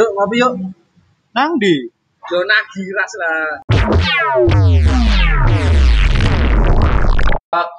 Yuk 0.00 0.16
ngopi 0.16 0.40
yuk. 0.40 0.52
Nang 1.36 1.60
di. 1.60 1.76
Zona 2.24 2.56
giras 2.72 3.12
lah. 3.20 3.60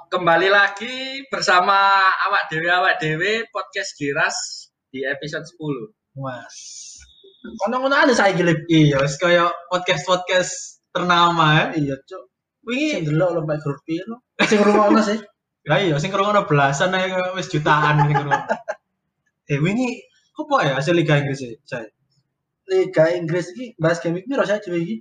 Kembali 0.06 0.46
lagi 0.54 1.26
bersama 1.34 1.98
awak 2.30 2.46
dewe 2.54 2.70
awak 2.70 3.02
dewe 3.02 3.50
podcast 3.50 3.98
giras 3.98 4.38
di 4.94 5.02
episode 5.02 5.50
10. 5.50 6.22
Mas. 6.22 6.58
Kono-kono 7.66 7.98
ada 7.98 8.14
saya 8.14 8.38
gilip. 8.38 8.70
Iya, 8.70 9.02
wis 9.02 9.18
kaya 9.18 9.50
podcast-podcast 9.74 10.86
ternama 10.94 11.58
ya. 11.58 11.66
Iya, 11.74 11.96
Cuk. 12.06 12.24
Sing 12.62 13.02
Wingi 13.02 13.02
delok 13.02 13.30
lho 13.34 13.42
Pak 13.50 13.58
Grup 13.66 13.82
piro? 13.82 14.22
Sing 14.46 14.62
ngrungokno 14.62 15.02
sih. 15.02 15.18
ya 15.66 15.82
iya 15.82 15.98
sing 15.98 16.14
ngrungokno 16.14 16.46
belasan 16.46 16.94
ae 16.94 17.18
wis 17.34 17.50
jutaan 17.50 18.06
sing 18.06 18.14
ngrungokno. 18.14 18.46
eh 19.50 19.58
wingi 19.58 20.06
apa 20.38 20.56
ya 20.70 20.74
hasil 20.78 20.94
Liga 20.94 21.18
Inggris 21.18 21.42
saya? 21.66 21.90
Liga 22.70 23.10
Inggris 23.16 23.52
iki 23.58 23.74
bahas 23.82 23.98
game 24.04 24.22
iki 24.22 24.28
piro 24.30 24.44
saya 24.46 24.62
dhewe 24.62 24.80
iki? 24.82 24.96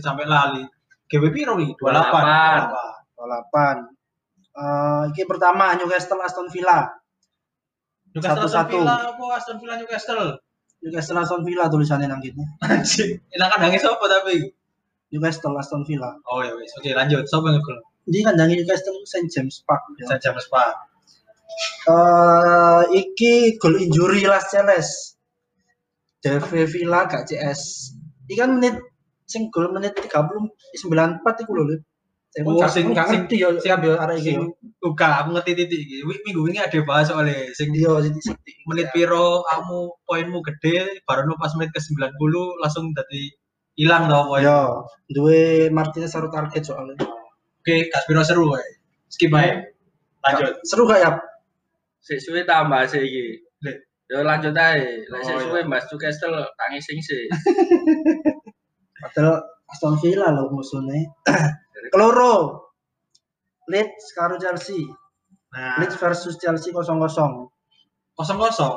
Sampai 0.00 0.26
lali. 0.26 0.66
GW 1.06 1.24
piro 1.30 1.54
wingi? 1.54 1.74
28. 1.78 3.18
28. 3.18 3.94
Eh 4.54 5.02
iki 5.14 5.22
pertama 5.26 5.74
Newcastle 5.78 6.20
Aston 6.22 6.48
Villa. 6.50 6.90
Newcastle 8.14 8.46
Aston. 8.46 8.66
Villa 8.70 8.94
apa 9.14 9.24
Aston 9.38 9.56
Villa 9.62 9.74
Newcastle? 9.78 10.38
Newcastle 10.84 11.18
Aston 11.22 11.42
Villa 11.46 11.64
tulisannya 11.70 12.06
nang 12.10 12.20
kene. 12.20 12.44
Anjing. 12.62 13.18
Enak 13.32 13.48
kandangnya 13.56 13.80
tapi? 13.88 14.52
Newcastle 15.14 15.54
Aston 15.56 15.86
Villa. 15.86 16.18
Oh 16.26 16.42
ya 16.42 16.52
wis. 16.58 16.74
Oke, 16.76 16.90
lanjut. 16.92 17.24
Siapa 17.30 17.46
yang 17.46 17.62
ngegol? 17.62 17.78
Ini 18.10 18.18
kandangnya 18.20 18.54
Newcastle 18.60 18.98
St 19.08 19.30
James 19.30 19.62
Park. 19.64 19.86
ya. 19.96 20.10
Saya 20.10 20.20
James 20.20 20.44
Pak. 20.50 20.72
Eh 21.88 22.82
iki 22.98 23.54
gol 23.62 23.78
injury 23.78 24.26
Las 24.26 24.50
Celes. 24.50 25.13
DV 26.24 26.50
Villa 26.64 27.04
gak 27.04 27.28
CS. 27.28 27.92
Iki 28.24 28.40
kan 28.40 28.56
menit 28.56 28.80
sing 29.28 29.52
gol 29.52 29.68
menit 29.68 29.92
30 29.92 30.08
94 30.08 31.44
iku 31.44 31.52
lho. 31.52 31.76
Oh, 32.42 32.58
gak- 32.58 32.72
sing- 32.72 32.90
gak 32.96 33.06
sing- 33.12 33.28
ngerti 33.28 33.36
ya 33.44 33.48
Siap 33.54 33.78
ya 33.84 33.92
arek 34.00 34.16
iki. 34.18 34.32
Sing 34.32 34.40
Uga, 34.82 35.22
aku 35.22 35.36
ngerti 35.36 35.52
titik 35.54 35.80
iki. 35.84 35.96
Wi- 36.02 36.22
Minggu 36.24 36.48
ini 36.50 36.58
ada 36.58 36.78
bahas 36.82 37.12
soalnya 37.12 37.52
sing 37.52 37.70
sithik-sithik. 37.70 38.56
menit 38.64 38.88
piro 38.96 39.44
kamu 39.44 39.92
poinmu 40.08 40.40
gede 40.40 41.04
baru 41.04 41.36
pas 41.36 41.52
menit 41.54 41.68
ke 41.70 41.80
90 41.84 42.16
langsung 42.64 42.88
jadi 42.96 43.22
hilang 43.76 44.08
tau 44.08 44.32
poin. 44.32 44.40
Ya, 44.40 44.72
duwe 45.12 45.68
Martinez 45.68 46.10
harus 46.16 46.32
target 46.32 46.64
soalnya. 46.64 46.96
Oke, 47.60 47.92
kas 47.92 48.08
piro 48.08 48.24
seru 48.24 48.48
wae. 48.48 48.64
Skip 49.12 49.28
ae. 49.30 49.52
Lanjut. 50.24 50.64
Seru 50.64 50.88
gak 50.88 51.00
ya? 51.04 51.10
Sik 52.00 52.16
suwe 52.18 52.44
tambah 52.44 52.88
sih 52.88 53.00
iki. 53.00 53.22
Yo 54.10 54.20
lanjut 54.20 54.52
ae. 54.52 55.08
Lek 55.08 55.20
sik 55.24 55.36
Oh, 55.36 55.40
suwe 55.48 55.60
Mas 55.64 55.88
Newcastle 55.88 56.36
tangis 56.60 56.84
sing 56.84 57.00
sih. 57.00 57.24
Padahal 59.02 59.40
Aston 59.68 59.96
Villa 60.00 60.28
loh 60.28 60.52
musuhnya. 60.52 61.08
Keloro. 61.92 62.68
Leeds 63.68 64.12
karo 64.12 64.36
Chelsea. 64.36 64.84
Nah, 65.56 65.80
Leeds 65.80 65.96
versus 65.96 66.36
Chelsea 66.36 66.68
0-0. 66.68 66.84
kosong 68.14 68.38
kosong. 68.38 68.74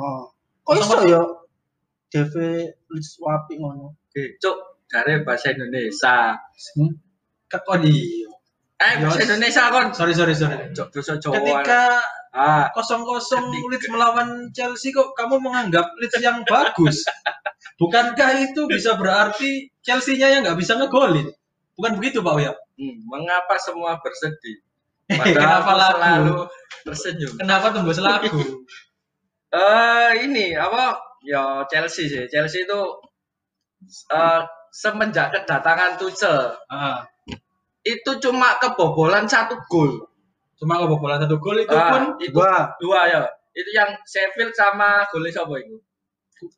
Oh. 0.00 0.32
Kok 0.64 0.74
iso 0.80 0.96
ya? 1.04 1.22
DV 2.08 2.34
Leeds 2.88 3.10
wapi 3.20 3.60
ngono. 3.60 3.92
Oke, 4.08 4.36
Cuk, 4.40 4.84
jare 4.88 5.20
bahasa 5.24 5.52
Indonesia. 5.52 6.36
Hmm? 6.76 6.92
Kekodi. 7.48 8.24
Eh, 8.80 8.94
bahasa. 9.04 9.20
Indonesia 9.24 9.68
kon. 9.68 9.92
Sorry 9.92 10.12
sorry 10.16 10.32
sorry. 10.32 10.72
Cuk, 10.72 10.88
bahasa 10.92 11.20
Jawa. 11.20 11.34
Ketika 11.40 11.82
ah, 12.32 12.68
kosong 12.72 13.04
kosong 13.04 13.52
Leeds 13.52 13.88
melawan 13.92 14.48
Chelsea 14.56 14.92
kok 14.92 15.12
kamu 15.16 15.40
menganggap 15.40 15.92
Leeds 16.00 16.18
yang 16.20 16.44
bagus? 16.48 17.04
Bukankah 17.80 18.30
itu 18.40 18.68
bisa 18.68 18.96
berarti 18.96 19.68
Chelsea-nya 19.84 20.28
yang 20.28 20.40
nggak 20.44 20.58
bisa 20.60 20.76
ngegolin? 20.76 21.28
Bukan 21.76 21.96
begitu 21.98 22.20
Pak 22.20 22.34
Uya? 22.36 22.52
hmm, 22.82 22.96
mengapa 23.06 23.54
semua 23.60 23.98
bersedih? 24.00 24.58
Kenapa 25.36 25.72
lagu? 25.76 25.98
selalu 25.98 26.38
tersenyum. 26.86 27.32
Kenapa 27.38 27.66
tembus 27.70 28.00
lagu? 28.00 28.40
Eh 29.52 30.24
ini 30.24 30.56
apa? 30.56 30.96
Ya 31.20 31.60
Chelsea 31.68 32.08
sih. 32.08 32.24
Chelsea 32.32 32.64
itu 32.64 32.80
eh 34.08 34.40
semenjak 34.72 35.28
kedatangan 35.28 36.00
Tuchel 36.00 36.56
ah, 36.72 37.04
itu 37.84 38.16
cuma 38.16 38.56
kebobolan 38.56 39.28
satu 39.28 39.60
gol. 39.68 40.08
Cuma 40.62 40.78
kebobolan 40.78 41.18
satu 41.18 41.36
gol 41.36 41.58
itu 41.58 41.74
Ah, 41.74 41.90
pun 41.90 42.02
itu 42.16 42.30
Dua. 42.30 42.70
dua 42.78 43.00
ya. 43.04 43.20
Itu 43.50 43.70
yang 43.74 43.90
Sheffield 44.06 44.54
sama 44.54 45.02
golnya 45.10 45.34
siapa 45.34 45.58
itu? 45.58 45.76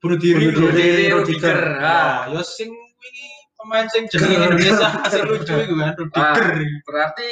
bunuh 0.01 0.17
diri. 0.17 0.49
Bunuh 0.49 0.73
diri, 0.73 1.09
Rudiger. 1.09 1.57
Rudiger. 1.57 1.59
Ah, 1.81 1.89
Ah, 1.89 2.19
ya 2.31 2.41
sing 2.41 2.69
wingi 2.71 3.29
pemain 3.55 3.85
sing 3.87 4.05
jenenge 4.07 4.37
Indonesia 4.39 4.89
asli 5.05 5.21
lucu 5.25 5.53
iku 5.55 5.75
kan 5.77 5.89
ah, 5.89 5.97
Rudiger. 5.97 6.45
berarti 6.85 7.29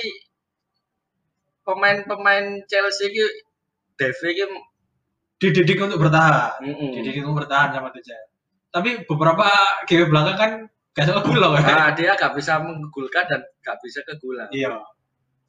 pemain-pemain 1.63 2.45
Chelsea 2.67 3.09
itu 3.09 3.25
DV 3.95 4.21
itu 4.33 4.47
Dididik 5.39 5.79
untuk 5.79 5.99
bertahan. 5.99 6.55
mm-mm. 6.63 6.91
Dididik 6.95 7.27
untuk 7.27 7.43
bertahan 7.43 7.75
sama 7.75 7.91
Tuchel. 7.91 8.15
Tapi 8.71 9.03
beberapa 9.05 9.43
game 9.85 10.07
belakang 10.07 10.37
kan 10.39 10.53
gak 10.95 11.19
gol 11.19 11.35
loh 11.35 11.51
kan. 11.57 11.67
Ah, 11.67 11.91
dia 11.93 12.15
gak 12.15 12.31
bisa 12.33 12.63
menggulkan 12.63 13.27
dan 13.27 13.43
gak 13.61 13.75
bisa 13.83 14.07
kegulan. 14.07 14.47
Iya. 14.55 14.79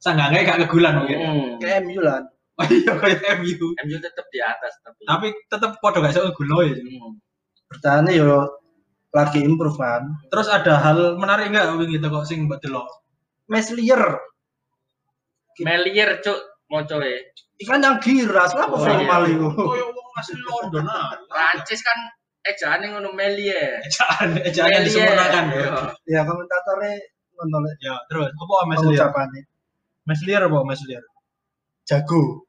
Sanggangnya 0.02 0.46
gak 0.46 0.58
kegulan 0.66 1.02
mungkin. 1.02 1.18
Mm. 1.18 1.48
Kayak 1.62 1.78
MU 1.86 2.00
lah. 2.02 2.20
Oh 2.54 2.62
iya 2.70 2.94
kayak 2.94 3.42
MU. 3.42 3.74
MU 3.74 3.96
tetap 3.98 4.30
di 4.30 4.38
atas 4.38 4.78
tapi. 4.86 5.02
Tapi 5.02 5.26
tetep 5.50 5.74
podo 5.82 5.98
gak 5.98 6.14
iso 6.14 6.22
ngegul 6.22 6.50
ya. 6.62 6.78
Mm. 6.78 7.12
Bertahannya 7.66 8.12
yo 8.14 8.46
lagi 9.10 9.42
improve 9.42 9.74
kan. 9.78 10.02
Terus 10.30 10.46
ada 10.50 10.78
hal 10.78 11.18
menarik 11.18 11.50
enggak 11.50 11.74
wingi 11.74 11.98
itu 11.98 12.06
kok 12.06 12.26
sing 12.26 12.46
mbok 12.46 12.62
delok? 12.62 12.86
Meslier. 13.50 14.02
Melier 15.62 16.18
cuk 16.22 16.38
mocoe. 16.70 17.14
Ikan 17.62 17.82
yang 17.86 18.02
giras 18.02 18.50
lah 18.58 18.66
apa 18.66 18.74
Oh, 18.74 18.82
formal 18.82 19.22
iya. 19.30 19.34
itu. 19.38 19.48
Koyo 19.54 19.86
wong 19.94 20.08
asli 20.18 20.38
London 20.42 20.86
ah. 20.90 21.14
Prancis 21.30 21.80
kan 21.86 21.98
ejaane 22.42 22.90
ngono 22.90 23.14
Melier. 23.14 23.78
Ejaan 23.86 24.34
ejaan 24.42 24.70
yang 24.74 24.82
disempurnakan 24.82 25.44
ya. 25.54 25.58
Iya. 25.58 25.72
Ya 26.10 26.20
komentatornya 26.26 26.94
ngono 27.38 27.56
lek 27.66 27.74
Ya, 27.82 27.94
terus 28.10 28.30
apa 28.30 28.54
Mas 28.66 28.82
Liar? 28.82 29.10
Liar 30.24 30.44
apa 30.44 30.58
Mas 30.64 30.80
Liar? 30.84 31.04
Jago. 31.84 32.48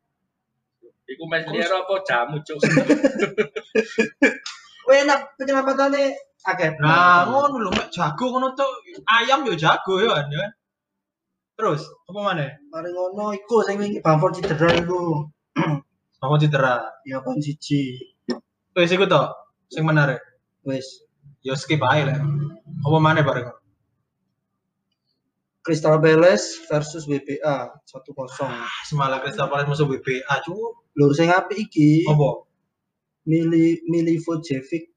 Iku 1.05 1.23
Melier 1.29 1.69
apa 1.69 1.93
jamu 2.01 2.41
cuk. 2.41 2.57
Weh 4.89 4.97
enak 5.05 5.38
penyelamatannya 5.38 6.13
akeh. 6.45 6.77
Nah, 6.81 7.25
ngono 7.29 7.57
lho, 7.61 7.69
mek 7.73 7.89
jago 7.89 8.25
ngono 8.33 8.53
tuh 8.53 8.69
ayam 9.09 9.45
yo 9.45 9.53
jago 9.57 10.01
yo 10.01 10.13
kan. 10.13 10.29
Terus, 11.55 11.81
apa 12.09 12.19
mana? 12.19 12.45
Mari 12.69 12.89
ngono 12.93 13.33
iku 13.33 13.66
sing 13.66 13.81
wingi 13.81 14.01
Bamford 14.01 14.41
cedera 14.41 14.73
iku. 14.77 15.29
Apa 16.22 16.33
cedera? 16.41 16.75
Ya 17.05 17.22
kon 17.22 17.41
siji. 17.41 17.97
Wis 18.75 18.93
iku 18.93 19.05
to, 19.09 19.22
sing 19.72 19.85
menarik. 19.85 20.22
Wis. 20.66 21.05
Yo 21.45 21.53
skip 21.53 21.81
ae 21.85 22.05
lah. 22.05 22.17
Apa 22.85 22.97
mana 22.97 23.22
bareng? 23.22 23.49
Crystal 25.65 25.97
Palace 25.97 26.61
versus 26.69 27.03
WBA 27.03 27.57
1-0. 27.81 28.13
Semalam 28.85 29.17
Crystal 29.17 29.49
Palace 29.49 29.65
musuh 29.65 29.89
WBA, 29.89 30.21
cu. 30.39 30.53
Lho 30.93 31.09
sing 31.11 31.27
apik 31.27 31.57
iki 31.59 32.05
Apa? 32.05 32.45
Mili 33.25 33.81
Milivojevic 33.83 34.93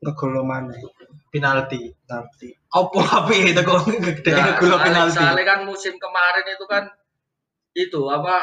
ngegol 0.00 0.40
maneh 0.42 0.80
Penalti. 1.28 1.92
nanti. 2.04 2.48
Apa 2.66 3.00
api 3.22 3.52
itu 3.52 3.60
kok 3.60 3.84
Nah, 3.84 4.56
soalnya- 4.56 4.80
penalti? 4.80 5.14
soalnya 5.14 5.44
kan 5.44 5.60
musim 5.62 5.94
kemarin 5.94 6.44
itu 6.48 6.64
kan 6.64 6.84
itu 7.72 8.00
apa 8.08 8.42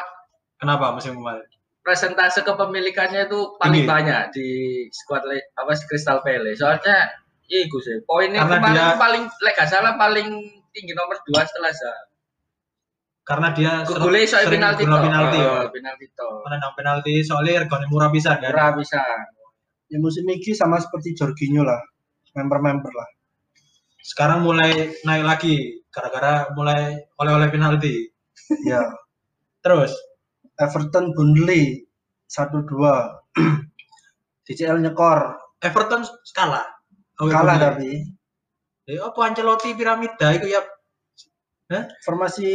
Kenapa 0.55 0.93
musim 0.93 1.17
kemarin? 1.17 1.49
presentase 1.81 2.45
kepemilikannya 2.45 3.25
itu 3.25 3.57
paling 3.57 3.81
Tinggi. 3.81 3.89
banyak 3.89 4.21
di 4.29 4.47
squad 4.93 5.25
apa 5.51 5.71
Crystal 5.81 6.21
Palace. 6.21 6.61
Soalnya 6.61 7.09
iku 7.43 7.81
sih 7.81 7.97
poinnya 8.05 8.45
kemarin 8.45 8.69
dia- 8.71 8.95
paling 8.95 9.23
lek 9.41 9.55
gak 9.55 9.67
salah 9.67 9.97
paling 9.97 10.60
tinggi 10.71 10.93
nomor 10.93 11.19
2 11.21 11.43
setelah 11.43 11.71
Zaha. 11.71 12.01
Karena 13.21 13.47
dia 13.53 13.71
sering- 13.85 14.01
Golnya 14.01 14.25
soal 14.25 14.43
sering 14.49 14.59
penalti 14.59 14.83
toh. 14.83 14.99
penalti 14.99 15.37
ya. 15.37 15.49
Oh, 15.51 15.67
penalti 15.69 16.05
toh. 16.11 16.31
Menendang 16.41 16.73
penalti 16.73 17.13
soalnya 17.21 17.63
regane 17.63 17.85
murah 17.87 18.09
pisan 18.09 18.37
kan. 18.39 18.49
Murah 18.49 18.71
bisa. 18.73 19.01
Ya 19.87 19.97
musim 19.99 20.23
ini 20.25 20.51
sama 20.51 20.79
seperti 20.79 21.13
Jorginho 21.13 21.61
lah. 21.61 21.79
Member-member 22.33 22.89
lah. 22.89 23.09
Sekarang 24.01 24.41
mulai 24.41 24.95
naik 25.05 25.23
lagi 25.23 25.55
gara-gara 25.91 26.49
mulai 26.55 26.97
oleh-oleh 27.19 27.51
penalti. 27.51 28.09
ya. 28.65 28.81
Terus 29.61 29.93
Everton 30.57 31.13
Burnley 31.13 31.85
1-2. 32.25 32.65
DCL 34.43 34.81
nyekor. 34.87 35.37
Everton 35.61 36.01
kalah. 36.33 36.65
Oh, 37.21 37.29
Kalah 37.29 37.55
Burnley. 37.61 37.61
tapi. 37.61 37.91
Ya 38.91 39.07
apa 39.07 39.19
Ancelotti 39.23 39.71
piramida 39.71 40.35
itu 40.35 40.51
ya 40.51 40.59
Formasi 42.03 42.51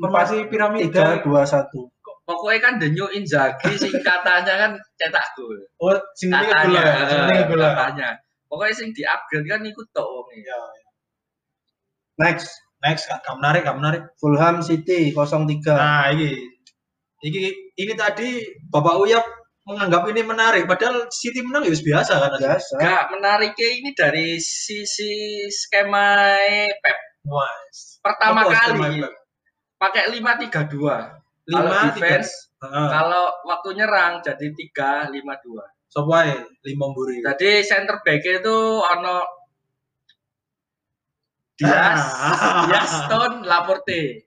formasi 0.00 0.48
piramida 0.48 1.20
3 1.20 1.28
2 1.28 1.28
1. 1.28 1.68
kok 2.00 2.16
pokoknya 2.24 2.58
kan 2.64 2.74
the 2.80 2.88
new 2.88 3.04
Inzaghi 3.12 3.76
singkatannya 3.76 4.54
kan 4.56 4.72
cetak 4.96 5.36
gol. 5.36 5.60
Oh, 5.76 5.92
sing 6.16 6.32
Katanya, 6.32 6.80
ya. 6.80 7.04
Sing 7.04 7.20
ini 7.28 7.32
ngegol 7.44 7.60
ya. 7.60 7.76
katanya. 7.76 8.08
Pokoknya 8.48 8.72
sing 8.72 8.88
di-upgrade 8.96 9.44
kan 9.44 9.60
ikut 9.68 9.86
tok 9.92 10.08
wong 10.08 10.28
e. 10.32 10.40
Iya. 10.40 10.60
Next, 12.16 12.48
Next, 12.84 13.08
gak 13.08 13.24
gak 13.24 13.36
menarik, 13.40 13.64
gak 13.64 13.78
menarik. 13.80 14.02
Fulham 14.20 14.60
City 14.60 15.12
03. 15.12 15.72
Nah, 15.72 16.12
ini. 16.12 16.36
Ini 17.24 17.42
ini 17.80 17.92
tadi 17.96 18.44
Bapak 18.68 19.00
Uyap 19.00 19.24
menganggap 19.64 20.02
ini 20.12 20.20
menarik 20.20 20.64
padahal 20.68 21.08
City 21.08 21.40
menang 21.40 21.64
ya 21.64 21.72
biasa 21.72 22.12
kan. 22.20 22.30
Biasa. 22.36 22.74
Gak 22.80 23.04
menariknya 23.16 23.68
ini 23.80 23.90
dari 23.96 24.36
sisi 24.36 25.44
skema 25.48 26.36
Pep 26.84 26.98
Wah. 27.24 27.48
pertama 28.04 28.44
Apa 28.44 28.52
kali 28.52 29.00
Pep? 29.00 29.12
pakai 29.80 30.02
5-3-2. 30.12 30.76
Lima 31.44 31.60
Kalau 31.60 31.72
tiga. 31.76 31.88
defense, 31.92 32.30
Heeh. 32.64 32.88
kalau 32.88 33.24
waktu 33.44 33.68
nyerang 33.76 34.12
jadi 34.24 34.46
3-5-2. 34.48 35.60
Sopo 35.92 36.12
ae 36.16 36.32
lima 36.64 36.88
mburi. 36.88 37.20
Jadi 37.20 37.60
center 37.62 38.00
back 38.00 38.24
itu 38.24 38.56
ono 38.80 39.20
Dias, 41.54 42.00
Ah. 42.18 42.66
Dias 42.66 42.90
Stone, 43.06 43.46
Laporte. 43.46 44.23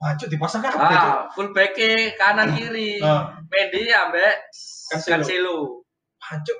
Maju 0.00 0.24
dipasang 0.32 0.64
kabeh. 0.64 0.80
Cuk. 0.80 0.88
Ah, 0.88 1.28
full 1.36 1.48
back 1.52 1.76
kanan 2.16 2.56
kiri. 2.56 2.96
Ah. 3.04 3.36
Mendy 3.52 3.92
ambek 3.92 4.48
Cancelo. 4.88 5.84
Maju. 6.16 6.54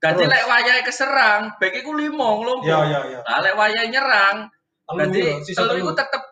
Terus? 0.00 0.32
lek 0.32 0.44
wayahe 0.48 0.80
keserang, 0.80 1.52
back 1.60 1.76
iku 1.76 1.92
limo 1.92 2.40
ngelompo. 2.40 2.64
Ya 2.64 2.88
ya 2.88 3.00
ya. 3.04 3.20
Nah, 3.20 3.38
lek 3.44 3.52
wayahe 3.52 3.92
nyerang, 3.92 4.48
ya, 5.12 5.44
sisa 5.44 5.68
telu 5.68 5.76
iku 5.76 5.92
tetep 5.92 6.22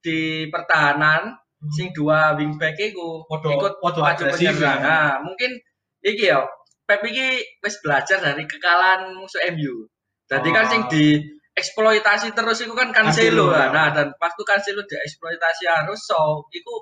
di 0.00 0.48
pertahanan, 0.48 1.36
sing 1.68 1.92
dua 1.92 2.32
wingback 2.32 2.80
iku 2.80 3.20
Podo- 3.28 3.52
ikut 3.52 3.76
maju 3.84 4.00
penyerang. 4.24 4.56
ya. 4.56 4.72
Nah, 4.80 5.10
mungkin 5.20 5.52
iki 6.00 6.32
ya, 6.32 6.40
Pep 6.88 7.04
iki 7.06 7.38
wis 7.60 7.76
belajar 7.84 8.18
dari 8.18 8.48
kekalahan 8.48 9.12
musuh 9.14 9.38
MU. 9.52 9.84
Jadi 10.26 10.48
kan 10.50 10.64
Oh. 10.66 10.70
sing 10.72 10.82
di 10.88 11.20
eksploitasi 11.60 12.32
terus 12.32 12.64
itu 12.64 12.72
kan 12.72 12.88
Cancelo, 12.90 13.52
ya. 13.52 13.68
Nah, 13.68 13.92
dan 13.92 14.16
waktu 14.16 14.42
Cancelo 14.48 14.82
dieksploitasi 14.88 15.68
harus 15.68 16.00
so 16.00 16.48
iku 16.48 16.74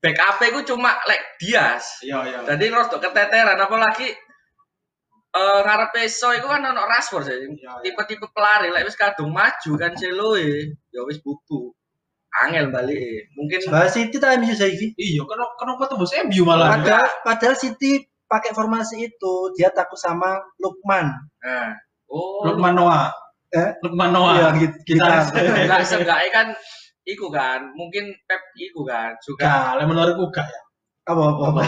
backup 0.00 0.40
iku 0.40 0.60
cuma 0.64 0.96
lek 1.04 1.36
Dias. 1.36 2.00
Iya 2.00 2.18
iya. 2.24 2.38
Jadi 2.48 2.64
rodok 2.72 3.00
keteteran 3.04 3.60
apalagi 3.60 4.08
eh 5.36 5.60
ngarepe 5.66 6.08
so 6.08 6.32
iku 6.32 6.48
kan 6.48 6.64
ono 6.64 6.82
Rashford 6.88 7.24
sih. 7.28 7.36
Iya, 7.36 7.48
iya. 7.52 7.72
Tipe-tipe 7.84 8.26
pelari 8.32 8.72
lek 8.72 8.88
wis 8.88 8.96
kadung 8.96 9.34
maju 9.34 9.72
Cancelo 9.76 10.40
e, 10.40 10.72
ya 10.94 11.04
wis 11.04 11.20
bubu. 11.20 11.74
Angel 12.36 12.68
balik 12.68 12.96
e. 12.96 13.14
Mungkin 13.36 13.72
Bahas 13.72 13.96
City 13.96 14.16
tak 14.20 14.40
MU 14.40 14.52
saiki. 14.52 14.92
Iya, 14.96 15.24
kenapa 15.24 15.52
kenapa 15.56 15.82
tembus 15.88 16.12
MU 16.24 16.42
malah? 16.44 16.76
Padahal, 16.76 17.08
padahal 17.24 17.56
City 17.56 18.04
pakai 18.26 18.52
formasi 18.52 19.06
itu 19.06 19.34
dia 19.56 19.70
takut 19.72 19.96
sama 19.96 20.40
Lukman. 20.60 21.08
nah. 21.40 21.72
Oh, 22.06 22.46
Lukman 22.46 22.78
Noah. 22.78 23.10
Eh? 23.56 23.70
Lukman 23.80 24.12
Noah. 24.12 24.36
Iya, 24.36 24.48
gitu. 24.60 24.76
Kita 24.84 25.32
enggak 25.32 25.80
seenggaknya 25.88 26.30
kan 26.30 26.46
iku 27.06 27.32
kan, 27.32 27.72
mungkin 27.72 28.12
Pep 28.26 28.42
iku 28.58 28.84
kan 28.84 29.14
juga 29.22 29.46
Gak, 29.46 29.70
lek 29.80 29.86
menurutku 29.88 30.26
gak 30.34 30.44
ya. 30.44 30.60
Apa 31.06 31.22
apa 31.32 31.42
apa. 31.54 31.62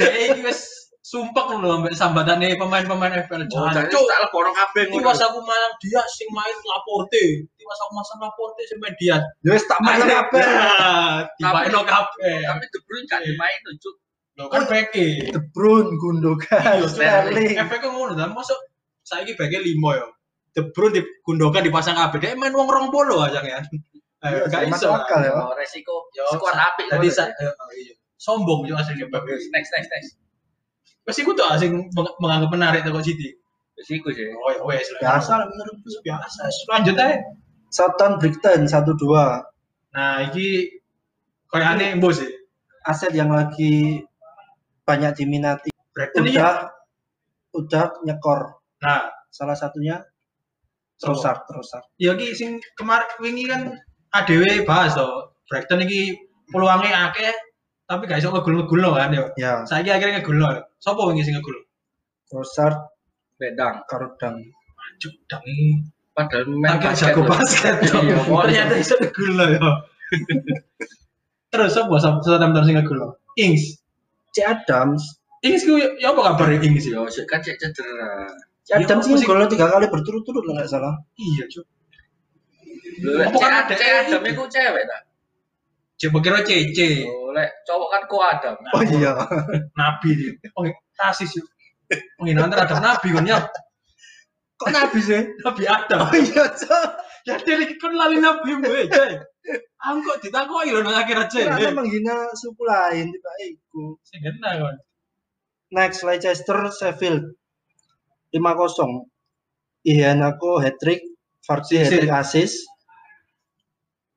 Dia 0.00 0.08
ini 0.32 0.40
wis 0.40 0.80
sumpah 1.04 1.58
loh 1.60 1.80
ambek 1.80 1.92
sambatane 1.92 2.56
pemain-pemain 2.56 3.12
FPL 3.28 3.44
Oh, 3.52 3.68
jadi 3.68 3.92
Cuk, 3.92 4.04
tak 4.08 4.18
lebono 4.24 4.50
kabeh 4.56 4.82
ngono. 4.88 5.04
Tiwas 5.04 5.20
aku 5.20 5.38
malang 5.44 5.74
dia 5.84 6.00
sing 6.08 6.28
main 6.32 6.56
Laporte. 6.64 7.24
Tiwas 7.60 7.78
aku 7.84 7.92
masang 7.92 8.18
Laporte 8.24 8.62
sing 8.64 8.78
main 8.80 8.96
dia. 8.96 9.20
Ya 9.44 9.50
wis 9.52 9.68
tak 9.68 9.80
main 9.84 10.00
kabeh. 10.00 10.44
Tiba 11.36 11.60
no 11.68 11.84
kabeh. 11.84 12.38
Tapi 12.48 12.64
De 12.72 12.78
Bruyne 12.88 13.04
gak 13.04 13.20
dimain 13.26 13.58
tuh, 13.68 13.74
Cuk. 13.84 13.94
Lho 14.40 14.44
kan 14.48 14.62
beke. 14.64 15.28
De 15.28 15.40
Bruyne, 15.52 15.92
Gundogan, 16.00 16.88
Sterling. 16.88 17.58
Efeknya 17.58 17.88
ngono 17.92 18.16
dan 18.16 18.32
masuk 18.32 18.56
saiki 19.04 19.36
beke 19.36 19.60
5 19.60 19.76
ya. 19.98 20.08
De 20.50 20.60
Bruyne 20.74 20.98
di 20.98 21.02
Gundogan 21.22 21.62
dipasang. 21.62 21.94
Dia 22.18 22.34
main 22.34 22.50
wong 22.50 22.66
rong 22.66 22.90
polo 22.90 23.22
aja 23.22 23.38
ya. 23.42 23.62
Ayo, 24.20 24.44
Iya, 24.44 24.52
gak 24.52 24.68
masuk 24.68 24.92
iso. 24.92 25.00
akal 25.00 25.20
ya. 25.24 25.32
Oh, 25.32 25.56
resiko 25.56 26.12
Yo, 26.12 26.26
skuad 26.36 26.52
apik 26.52 26.92
Tadi 26.92 27.08
ngono 27.08 27.16
sa 27.16 27.24
ya. 27.24 27.48
eh, 27.48 27.54
iya. 27.80 27.94
sombong 28.20 28.68
yo 28.68 28.76
aslinya 28.76 29.08
Pep. 29.08 29.24
Next 29.24 29.70
next 29.72 29.88
next. 29.88 30.10
Wes 31.08 31.16
iku 31.16 31.32
tuh 31.32 31.48
asing 31.48 31.88
meng- 31.96 32.16
menganggap 32.20 32.50
menarik 32.52 32.80
teko 32.84 33.00
City. 33.00 33.32
Resiko 33.80 34.12
sih. 34.12 34.28
Oh 34.28 34.52
ya 34.52 34.60
wes. 34.68 34.84
Biasa 35.00 35.40
lah 35.40 35.46
menurutku. 35.48 35.88
biasa. 36.04 36.52
Lanjut 36.68 36.94
aja. 37.00 37.16
Southampton 37.72 38.20
Brighton 38.20 38.60
1-2. 38.68 39.96
Nah, 39.96 40.14
iki 40.28 40.68
koyo 41.48 41.64
aneh 41.64 41.96
sih. 42.12 42.28
Aset 42.84 43.16
yang 43.16 43.32
lagi 43.32 44.04
banyak 44.84 45.16
diminati. 45.16 45.72
Brighton 45.96 46.28
iki. 46.28 46.36
Udah 46.36 46.68
udah 47.56 47.82
nyekor. 48.04 48.60
Nah, 48.84 49.08
Salah 49.30 49.54
satunya? 49.54 50.02
Trossard, 51.00 51.48
Trossard. 51.48 51.84
ya 51.96 52.12
iki 52.12 52.36
sing 52.36 52.60
kemarin 52.76 53.08
wingi 53.24 53.48
kan 53.48 53.72
ADW 54.12 54.68
bahas 54.68 54.92
to. 54.92 55.08
Brighton 55.48 55.82
iki 55.88 56.14
peluangnya 56.52 57.10
akeh 57.10 57.32
tapi 57.90 58.06
gak 58.06 58.22
iso 58.22 58.30
ngegul-ngegul 58.30 58.86
kan 58.94 59.10
ya. 59.10 59.24
Ya, 59.34 59.52
Saiki 59.66 59.90
akhirnya 59.90 60.22
ngegul. 60.22 60.38
Sopo 60.78 61.10
wingi 61.10 61.26
sing 61.26 61.34
ngegul? 61.34 61.56
Trossard, 62.30 62.76
Bedang. 63.40 63.82
Karudang. 63.88 64.38
Cuk, 65.00 65.14
dang 65.26 65.42
iki 65.48 65.80
Padahal 66.12 66.44
main 66.52 66.76
basket 66.82 67.16
jago 67.16 67.22
basket. 67.24 67.74
Iya. 67.80 68.20
Ternyata 68.44 68.74
iso 68.76 68.94
ngegul 69.00 69.38
ya. 69.40 69.70
Terus 71.50 71.70
sopo 71.74 71.96
Southampton 71.98 72.62
sing 72.68 72.76
ngegul? 72.76 73.16
Ings. 73.40 73.80
C 74.30 74.46
Adams, 74.46 75.18
Ings 75.42 75.66
ku 75.66 75.74
ya 75.74 76.14
apa 76.14 76.20
kabar 76.34 76.52
Ings 76.54 76.86
ya? 76.86 77.00
Yo, 77.00 77.08
sik 77.08 77.26
kan 77.26 77.40
cek 77.40 77.56
cedera. 77.58 78.28
Adams 78.68 79.06
Ya, 79.08 79.16
sih? 79.18 79.26
golnya 79.26 79.48
tiga 79.50 79.66
kali 79.66 79.86
berturut-turut 79.90 80.44
lah 80.46 80.62
nggak 80.62 80.70
salah. 80.70 80.94
Iya, 81.16 81.44
lek 83.00 83.26
Apa 83.32 83.38
kan 83.40 83.52
ada 83.64 83.74
Adam 83.74 84.22
itu? 84.28 84.42
cewek 84.52 84.84
ta. 84.84 84.98
Coba 86.00 86.18
kira 86.24 86.40
CC. 86.44 87.04
Oh, 87.08 87.32
lek 87.32 87.50
cowok 87.64 87.88
kan 87.92 88.02
ko 88.08 88.16
Adam. 88.20 88.54
Oh 88.76 88.82
iya. 88.84 89.12
Nabi 89.76 90.08
dia. 90.16 90.32
Oh, 90.56 90.64
tasis 90.96 91.32
yuk. 91.36 91.46
Penghinaan 92.20 92.52
terhadap 92.52 92.78
Nabi 92.78 93.08
kan 93.10 93.24
ya. 93.26 93.38
Kok 94.60 94.70
nabi 94.70 95.00
sih? 95.00 95.22
Nabi 95.48 95.64
Adam. 95.64 95.98
Oh 96.04 96.12
iya, 96.12 96.44
Cok. 96.52 96.88
Ya 97.28 97.36
dari 97.40 97.64
kan 97.80 97.92
lali 97.96 98.20
Nabi 98.20 98.60
gue, 98.60 98.88
Jay. 98.88 99.12
Aku 99.80 99.98
kok 100.04 100.20
ditakoi 100.20 100.68
lho 100.72 100.84
nang 100.84 100.96
akhirat, 101.00 101.32
Jay. 101.32 101.48
Kenapa 101.48 101.80
menghina 101.80 102.28
suku 102.36 102.62
lain 102.68 103.08
tiba 103.08 103.32
iku. 103.48 103.96
Sing 104.04 104.20
enak 104.20 104.52
kan. 104.60 104.76
Next 105.72 106.04
Leicester 106.04 106.60
Sheffield 106.76 107.39
5-0. 108.32 109.06
Iheanacho 109.82 110.60
hat-trick, 110.60 111.00
Vardy 111.42 111.66
Si- 111.66 111.76
si. 111.76 111.84
hat-trick 111.88 112.12
assist. 112.12 112.56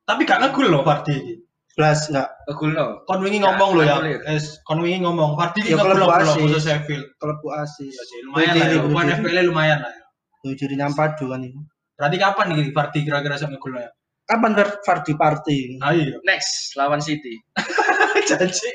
Tapi 0.03 0.27
gak 0.27 0.43
ngegul 0.43 0.67
loh 0.67 0.84
Fardi 0.84 1.15
iki. 1.15 1.36
Plus 1.74 2.05
enggak 2.12 2.29
Kegulno. 2.46 3.01
Kon 3.10 3.24
wingi 3.25 3.41
Ya, 3.41 3.50
ngomong 3.50 3.72
loh 3.79 3.86
ya. 3.88 3.98
Es, 4.29 4.62
kon 4.67 4.84
wingi 4.84 5.01
ngomong 5.01 5.34
Fardi 5.39 5.63
iki 5.63 5.74
Ya, 5.74 5.79
ngegul 5.79 5.96
kalau 5.96 6.05
loh 6.05 6.17
asis. 6.20 6.36
khusus 6.43 6.63
Sheffield. 6.67 7.05
kelebu 7.17 7.48
assist. 7.55 7.96
Ya 7.96 8.03
sih, 8.03 8.20
lumayan 8.27 8.53
lah 8.53 8.67
ya. 8.67 8.77
Berdiri. 8.84 9.13
FPL 9.24 9.38
lumayan 9.50 9.79
lah 9.82 9.91
ya. 9.96 10.03
Tujuh 10.43 10.67
di 10.67 10.75
padu 10.77 11.25
kan 11.32 11.39
itu. 11.41 11.60
Berarti 11.96 12.17
kapan 12.20 12.46
nih 12.51 12.70
Fardi 12.75 13.00
kira-kira 13.08 13.36
sama 13.39 13.55
ngegul 13.55 13.79
ya? 13.79 13.89
Kapan 14.24 14.51
Vardy 14.55 15.13
party? 15.20 15.58
Ayo. 15.84 16.15
Next 16.24 16.75
lawan 16.79 17.03
City. 17.03 17.39
Janji. 18.29 18.72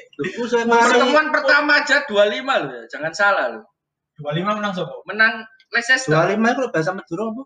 Pertemuan 0.53 1.33
pertama 1.33 1.81
aja 1.81 2.05
25 2.05 2.45
loh 2.45 2.73
ya. 2.73 2.85
Jangan 2.93 3.13
salah 3.17 3.47
loh. 3.57 3.65
25 4.19 4.59
menang 4.59 4.73
sopo? 4.75 5.03
Menang 5.07 5.47
Leicester. 5.71 6.11
25 6.11 6.39
itu 6.43 6.63
bahasa 6.75 6.91
Madura 6.97 7.25
apa? 7.31 7.43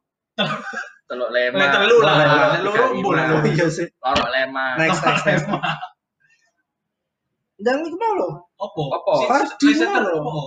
Telok 1.11 1.31
lema. 1.35 1.59
Lek 1.61 1.69
telu 1.76 1.97
lah, 2.00 2.14
Lek 2.17 2.26
lek 2.26 2.41
tiga 2.41 2.61
loro 2.64 2.85
lima. 2.88 2.99
mbul, 3.00 3.12
lek 3.19 3.26
Oh 3.29 3.41
iya 3.45 3.67
sih. 3.69 3.87
Lorok 4.00 4.29
lema. 4.33 4.64
Next, 4.81 5.00
next, 5.05 5.25
next. 5.29 5.45
Dan 7.62 7.76
itu 7.85 7.97
mau 8.00 8.12
loh. 8.17 8.33
Opo? 8.59 8.83
Apa? 8.91 9.12
Si- 9.21 9.29
Fardi 9.29 9.67
Leicester 9.69 10.02
loh. 10.02 10.14
opo? 10.25 10.43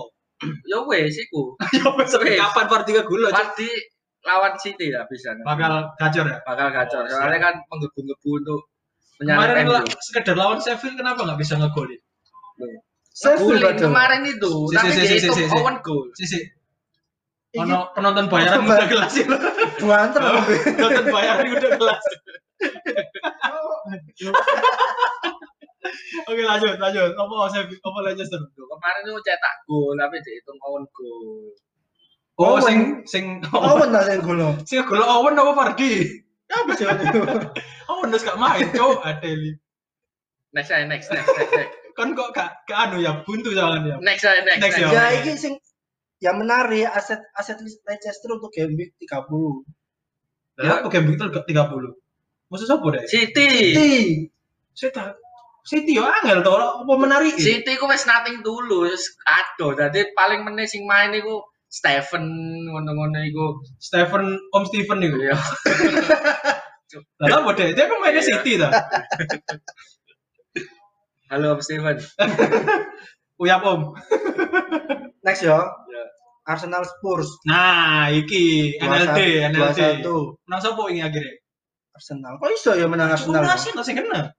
Ya 0.68 0.78
wes 0.84 1.16
iku. 1.16 1.54
Ya 1.76 1.86
wes 1.94 2.12
kapan 2.12 2.66
Fardi 2.66 2.92
loh? 2.92 3.04
Cuk? 3.06 3.30
Pasti 3.32 3.68
lawan 4.26 4.54
City 4.58 4.90
lah 4.90 5.06
bisa. 5.06 5.32
Bakal 5.46 5.94
gacor 5.96 6.26
ya? 6.26 6.36
bakal 6.42 6.68
gacor. 6.74 7.06
Soalnya 7.06 7.38
kan 7.38 7.54
menggebu-gebu 7.70 8.30
untuk 8.42 8.60
Kemarin 9.16 9.80
sekedar 10.04 10.36
lawan 10.36 10.60
Sheffield 10.60 11.00
kenapa 11.00 11.24
nggak 11.24 11.40
bisa 11.40 11.56
ngegolin? 11.56 11.96
Guling 13.16 13.64
padahal. 13.64 13.80
kemarin 13.88 14.22
itu, 14.28 14.52
Si, 14.68 14.74
tapi 14.76 14.88
si, 14.92 15.00
si, 15.00 15.00
si, 15.00 15.16
dihitung 15.24 15.32
si, 15.32 15.44
si. 15.48 15.56
Owen 15.56 15.76
goal. 15.80 16.06
Sisi, 16.12 16.40
Iki 17.48 17.62
ono 17.64 17.78
penonton 17.96 18.28
bayaran 18.28 18.60
udah 18.62 18.84
kelas 18.84 19.12
ya. 19.16 19.26
buanter 19.80 20.20
apa? 20.20 20.40
penonton 20.76 21.06
bayaran 21.08 21.46
udah 21.50 21.72
kelas. 21.74 22.04
Oke 26.26 26.42
lanjut 26.42 26.76
lanjut. 26.76 27.10
Apa 27.14 27.34
Sheffield? 27.48 27.80
Apa 27.80 27.98
Leicester? 28.04 28.40
Kemarin 28.52 29.00
itu 29.06 29.12
cetak 29.22 29.54
gol 29.64 29.94
tapi 29.94 30.16
dihitung 30.20 30.58
Owen 30.60 30.84
goal. 30.90 31.54
Oh, 32.36 32.58
Owen. 32.58 32.62
sing 32.62 32.78
sing 33.08 33.24
Oh, 33.48 33.80
benar 33.80 34.04
yang 34.04 34.20
golo. 34.20 34.58
sing 34.66 34.82
gol 34.84 35.00
Owen 35.00 35.32
apa 35.32 35.52
Fardi? 35.54 36.04
Apa 36.50 36.70
sih 36.74 36.84
itu? 36.84 37.20
Owen 37.88 38.10
udah 38.12 38.20
gak 38.20 38.36
main, 38.36 38.66
cok. 38.68 39.00
Adeli. 39.00 39.56
Next, 40.52 40.68
next, 40.68 41.08
next, 41.08 41.30
next. 41.32 41.85
Kan 41.96 42.12
kok 42.12 42.36
gak 42.36 42.68
gak 42.68 42.78
anu 42.92 43.00
ya 43.00 43.24
buntu 43.24 43.56
jangan 43.56 43.82
ya. 43.88 43.96
Next 44.04 44.22
next, 44.22 44.44
Next, 44.60 44.60
next. 44.60 44.78
ya. 44.78 44.88
Ya 44.92 45.04
ini 45.16 45.32
sing 45.34 45.54
yang 46.20 46.36
menarik 46.36 46.84
aset 46.92 47.20
aset 47.32 47.56
Leicester 47.60 48.30
untuk 48.36 48.52
game 48.52 48.76
week 48.76 48.92
30. 49.00 49.64
Ya 50.60 50.80
aku 50.84 50.88
game 50.92 51.16
gak 51.16 51.48
30. 51.48 51.96
Maksud 52.46 52.66
siapa 52.68 52.86
deh? 52.94 53.04
City. 53.08 53.48
City. 53.74 53.94
City. 54.76 55.02
City 55.66 55.98
yo 55.98 56.06
angel 56.06 56.46
to 56.46 56.54
apa 56.54 56.92
menarik? 56.94 57.34
City 57.34 57.74
ku 57.74 57.90
wis 57.90 58.06
nothing 58.06 58.38
dulu, 58.46 58.86
ado. 59.26 59.74
Dadi 59.74 60.14
paling 60.14 60.46
meneh 60.46 60.62
sing 60.62 60.86
main 60.86 61.10
iku 61.10 61.42
Stephen 61.66 62.22
ngono-ngono 62.70 63.18
iku. 63.26 63.58
Stephen 63.82 64.38
Om 64.54 64.62
Stephen 64.70 65.02
itu. 65.02 65.18
Ya, 65.26 65.34
Lah 67.18 67.42
apa 67.42 67.50
deh? 67.58 67.74
Dia 67.74 67.90
pemainnya 67.90 68.22
Iya. 68.22 68.28
City 68.30 68.52
ta. 68.62 68.70
halo 71.30 71.58
Om 71.58 71.60
Stephen. 71.62 71.96
Uyap 73.42 73.62
Om. 73.66 73.92
Next 75.26 75.42
ya. 75.42 75.58
Ya. 75.58 76.02
Arsenal 76.46 76.86
Spurs. 76.86 77.26
Nah, 77.42 78.06
iki 78.14 78.78
NLD, 78.78 79.50
NLD. 79.50 80.06
21. 80.06 80.46
Nang 80.46 80.60
sapa 80.62 80.82
ini 80.94 81.02
akhirnya? 81.02 81.34
Arsenal. 81.90 82.38
Kok 82.38 82.50
iso 82.54 82.70
ya 82.78 82.86
menang 82.86 83.10
Arsenal. 83.10 83.42
Arsenal? 83.42 83.58
Arsenal 83.58 83.82
sing 83.82 83.96
kena. 83.98 84.30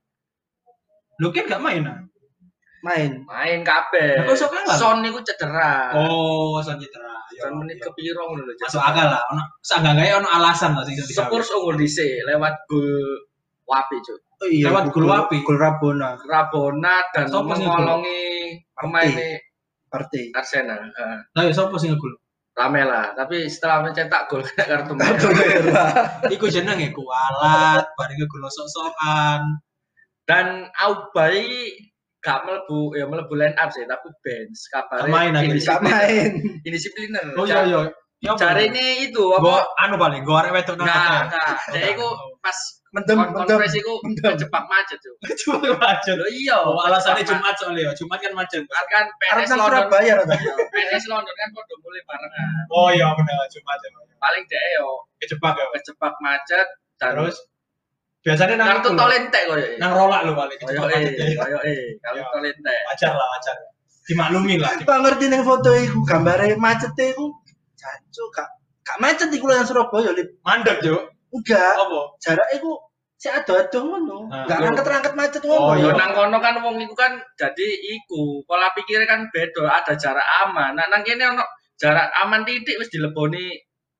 Lu 1.20 1.28
kan 1.34 1.44
gak 1.44 1.60
main 1.60 1.84
ah? 1.84 1.98
Main. 2.80 3.28
Main 3.28 3.60
kabeh. 3.60 4.24
Lah, 4.24 4.32
kok 4.32 4.34
iso 4.40 4.46
kalah? 4.48 4.76
Son 4.80 5.04
niku 5.04 5.20
cedera. 5.20 5.92
Oh, 6.00 6.56
Son 6.64 6.80
Citra. 6.80 7.12
Ya, 7.36 7.44
Son 7.44 7.60
menit 7.60 7.76
kepiro 7.84 8.24
ngono 8.24 8.48
lho. 8.48 8.56
Masuk 8.56 8.80
akal 8.80 9.12
lah. 9.12 9.20
Ono 9.36 9.42
seenggaknya 9.60 10.24
ono 10.24 10.28
alasan 10.32 10.72
lah 10.72 10.88
sing 10.88 10.96
iso 10.96 11.12
digawe. 11.12 11.28
Spurs 11.28 11.52
unggul 11.52 11.76
dhisik 11.76 12.24
lewat 12.24 12.54
gol 12.64 12.88
Wapi, 13.68 14.00
Cuk. 14.00 14.27
Oh 14.38 14.48
iya. 14.48 14.70
Lewat 14.70 14.94
gol 14.94 15.06
wapi. 15.10 15.42
Gol 15.42 15.58
Rabona. 15.58 16.14
Rabona 16.22 17.02
dan 17.10 17.26
Sopo 17.26 17.58
sing 17.58 17.66
mengolongi 17.66 18.54
pemain 18.74 19.10
Partai. 19.88 20.30
Arsenal. 20.36 20.84
Heeh. 20.84 21.18
Lah 21.32 21.42
ya 21.48 21.52
sapa 21.52 21.74
sing 21.80 21.96
ngegol? 21.96 22.12
Lamela, 22.58 23.14
tapi 23.14 23.46
setelah 23.46 23.86
mencetak 23.86 24.26
gol 24.26 24.42
kartu 24.68 24.92
merah. 24.98 25.14
Iku 26.34 26.50
jenenge 26.50 26.90
kualat, 26.90 27.86
bareng 27.94 28.18
gol 28.26 28.50
sok-sokan. 28.50 29.62
Dan 30.26 30.66
Aubai 30.76 31.46
gak 32.18 32.42
melebu 32.44 32.98
ya 32.98 33.06
melebu 33.06 33.32
line 33.38 33.56
up 33.56 33.70
sih, 33.70 33.86
tapi 33.86 34.10
bench 34.20 34.58
main 35.06 35.32
kabarnya 35.32 35.38
akhirnya. 35.38 35.64
Gak 35.64 35.82
main. 35.86 36.30
indisipliner. 36.68 37.26
Oh 37.38 37.46
iya 37.46 37.62
iya. 37.64 37.80
Ya? 38.18 38.34
Cari 38.34 38.74
ini 38.74 39.06
itu 39.06 39.22
Gua 39.22 39.62
apa? 39.62 39.86
anu 39.86 39.94
paling, 39.94 40.26
gua 40.26 40.42
arek 40.42 40.50
wedok 40.58 40.82
nang 40.82 40.90
Nah, 40.90 41.30
nah, 41.30 41.54
dia 41.70 41.94
itu 41.94 42.02
pas 42.42 42.58
Mendem, 42.88 43.20
kon 43.20 43.28
mendem. 43.36 43.56
konfres 43.60 43.74
itu 43.76 43.92
kejebak 44.16 44.64
macet 44.64 44.96
tuh. 45.04 45.12
Cuma 45.44 45.76
macet. 45.76 46.16
Iya. 46.16 46.56
Oh, 46.64 46.80
alasannya 46.80 47.20
kejebak 47.20 47.44
Jumat 47.44 47.54
soalnya 47.60 47.82
ya. 47.84 47.92
Jumat 47.92 48.18
kan 48.18 48.32
macet. 48.32 48.60
macet. 48.64 48.86
Kan 48.88 49.04
PNS 49.20 49.50
London. 49.52 49.66
Surabaya 49.68 50.12
rata. 50.24 50.34
PNS 50.72 51.04
London 51.12 51.34
kan 51.36 51.48
podo 51.52 51.74
mulai 51.84 52.02
barengan. 52.08 52.64
Oh 52.72 52.88
iya 52.88 53.06
benar 53.12 53.44
Jumat 53.52 53.78
ya. 53.84 53.88
Paling 54.18 54.44
dia 54.48 54.62
yo 54.80 54.88
Kejebak 55.20 55.54
ya. 55.54 55.66
kejebak 55.76 56.14
macet 56.18 56.66
dan 56.96 57.12
Terus 57.14 57.36
biasanya 58.18 58.54
nang 58.58 58.68
kartu 58.80 58.90
tol 58.92 59.12
entek 59.14 59.42
koyo. 59.46 59.66
nang 59.78 59.90
rolak 59.94 60.20
lo 60.26 60.32
paling 60.34 60.58
kejebak 60.58 60.88
macet. 60.90 61.36
koyo 61.36 61.58
eh, 61.62 61.96
kartu 62.00 62.18
Ya. 62.18 62.32
tol 62.32 62.44
entek. 62.44 62.78
Wajar 62.88 63.12
lah, 63.14 63.28
wajar. 63.36 63.56
Dimaklumi 64.08 64.54
lah. 64.56 64.72
Pak 64.80 64.98
ngerti 65.04 65.28
ning 65.28 65.44
foto 65.44 65.76
iku 65.76 66.00
gambare 66.02 66.56
macet 66.56 66.96
iku. 66.96 67.28
Jancuk 67.76 68.28
gak 68.32 68.48
gak 68.82 68.98
macet 68.98 69.28
iku 69.28 69.44
yang 69.52 69.68
Surabaya 69.68 70.16
lip. 70.16 70.40
Mandek, 70.40 70.80
Juk. 70.80 71.02
Enggak. 71.34 71.72
Apa? 71.76 72.00
Jarak 72.18 72.48
iku 72.54 72.72
si 73.18 73.26
ado-ado 73.26 73.78
ngono. 73.82 74.30
Ah. 74.30 74.46
Enggak 74.46 74.58
angkat-angkat 74.72 75.12
macet 75.14 75.42
Oh, 75.44 75.74
ngono. 75.74 75.80
Yo 75.80 75.90
iya. 75.90 75.98
nang 75.98 76.12
kono 76.12 76.36
kan 76.38 76.54
wong 76.60 76.76
iku 76.78 76.94
kan 76.94 77.12
jadi 77.34 77.66
iku 77.94 78.40
pola 78.44 78.70
pikirnya 78.72 79.06
kan 79.06 79.20
beda 79.28 79.62
ada 79.68 79.92
jarak 79.94 80.26
aman. 80.46 80.78
Nah 80.78 80.86
nang 80.86 81.02
kene 81.02 81.24
ono 81.26 81.42
jarak 81.76 82.08
aman 82.22 82.46
titik 82.46 82.78
wis 82.78 82.88
dileboni 82.88 83.54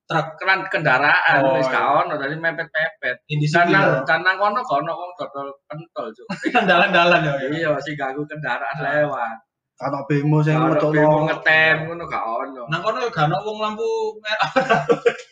Truk. 0.09 0.41
keran 0.41 0.65
kendaraan 0.73 1.45
Oh, 1.45 1.61
wis 1.61 1.69
iya. 1.69 1.75
gak 1.77 1.87
ono 2.01 2.13
dadi 2.17 2.33
mepet-mepet. 2.35 3.17
Dan 3.21 3.29
Indisiplin. 3.29 3.77
nang 3.77 3.87
dan 4.09 4.21
nang 4.25 4.41
kono 4.41 4.65
gak 4.65 4.81
ono 4.81 4.93
wong 4.97 5.11
dodol 5.21 5.49
pentol 5.69 6.09
juk. 6.17 6.25
Kan 6.57 6.65
dalan-dalan 6.65 7.29
ya. 7.29 7.33
ya. 7.37 7.49
Iya 7.53 7.71
sing 7.85 7.93
ganggu 7.93 8.25
kendaraan 8.25 8.77
lewat. 8.81 9.37
Ana 9.79 10.01
bemo 10.09 10.41
sing 10.41 10.57
Kalau 10.57 10.73
metokno. 10.75 10.97
bemo 10.97 11.19
ngetem 11.29 11.77
ngono 11.87 12.05
gak 12.09 12.25
ono. 12.25 12.63
Nang 12.73 12.81
kono 12.81 13.05
gak 13.13 13.29
ono 13.29 13.37
wong 13.45 13.59
lampu 13.61 13.89
merah. 14.25 14.51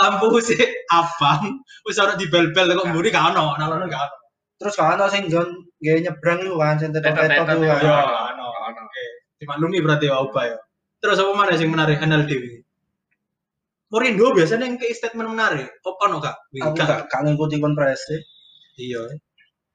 lampu 0.00 0.40
sih 0.40 0.60
abang 0.88 1.60
wis 1.84 2.00
ora 2.00 2.16
dibel-bel 2.16 2.72
kok 2.72 2.88
mburi 2.88 3.12
gak 3.12 3.36
ono, 3.36 3.54
nang 3.60 3.68
kono 3.68 3.86
gak 3.86 4.02
ono. 4.08 4.16
Terus 4.60 4.76
sing 5.12 5.28
nggon 5.28 5.48
nggawe 5.80 5.98
nyebrang 6.04 6.38
iku 6.44 6.56
kan 6.60 6.76
sing 6.80 6.90
Tetot-tetot 6.92 7.46
iku 7.56 7.64
kan. 7.64 7.64
Ya, 7.64 7.76
Gak 7.80 8.08
ono. 8.36 8.46
Ono. 8.48 8.80
Oke, 8.84 9.04
dimaklumi 9.40 9.78
berarti 9.80 10.06
ya 10.08 10.16
Oba 10.20 10.42
ya. 10.48 10.58
Terus 11.00 11.16
apa 11.20 11.32
mana 11.32 11.56
sing 11.56 11.68
menarik 11.72 12.00
NLD 12.00 12.30
ini? 12.32 12.58
Morindo 13.90 14.30
biasanya 14.30 14.70
yang 14.70 14.78
ke 14.78 14.92
statement 14.94 15.34
menarik. 15.34 15.66
Apa 15.82 16.04
no 16.06 16.22
kak? 16.22 16.36
Aku 16.62 16.76
gak 16.76 17.10
gak 17.10 17.20
ngikuti 17.26 17.58
konferensi. 17.58 18.16
Iya. 18.78 19.08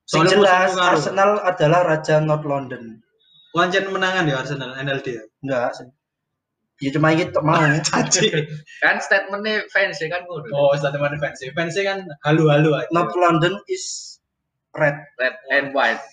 Sing 0.05 0.23
Soalnya 0.23 0.31
jelas. 0.37 0.69
Arsenal 0.77 1.41
adalah 1.41 1.81
raja 1.83 2.21
North 2.21 2.45
London. 2.45 3.01
Wancen 3.51 3.89
menangan 3.91 4.29
ya 4.29 4.39
Arsenal 4.39 4.77
NLD 4.77 5.07
ya. 5.19 5.23
Enggak 5.43 5.75
sih. 5.75 5.87
Ya 6.83 6.89
cuma 6.91 7.15
iki 7.15 7.31
tok 7.31 7.47
mau. 7.47 7.59
Caci. 7.87 8.27
Kan 8.83 8.99
statementnya 8.99 9.63
fans 9.71 9.95
ya 9.95 10.11
kan 10.11 10.27
ngono. 10.27 10.51
oh, 10.51 10.75
statement 10.75 11.15
fans. 11.23 11.39
Fans 11.55 11.75
kan 11.79 12.03
halu-halu 12.27 12.75
aja. 12.75 12.87
North 12.91 13.15
London 13.15 13.55
is 13.71 14.17
red. 14.75 14.99
Red 15.15 15.35
and 15.55 15.71
white. 15.71 16.03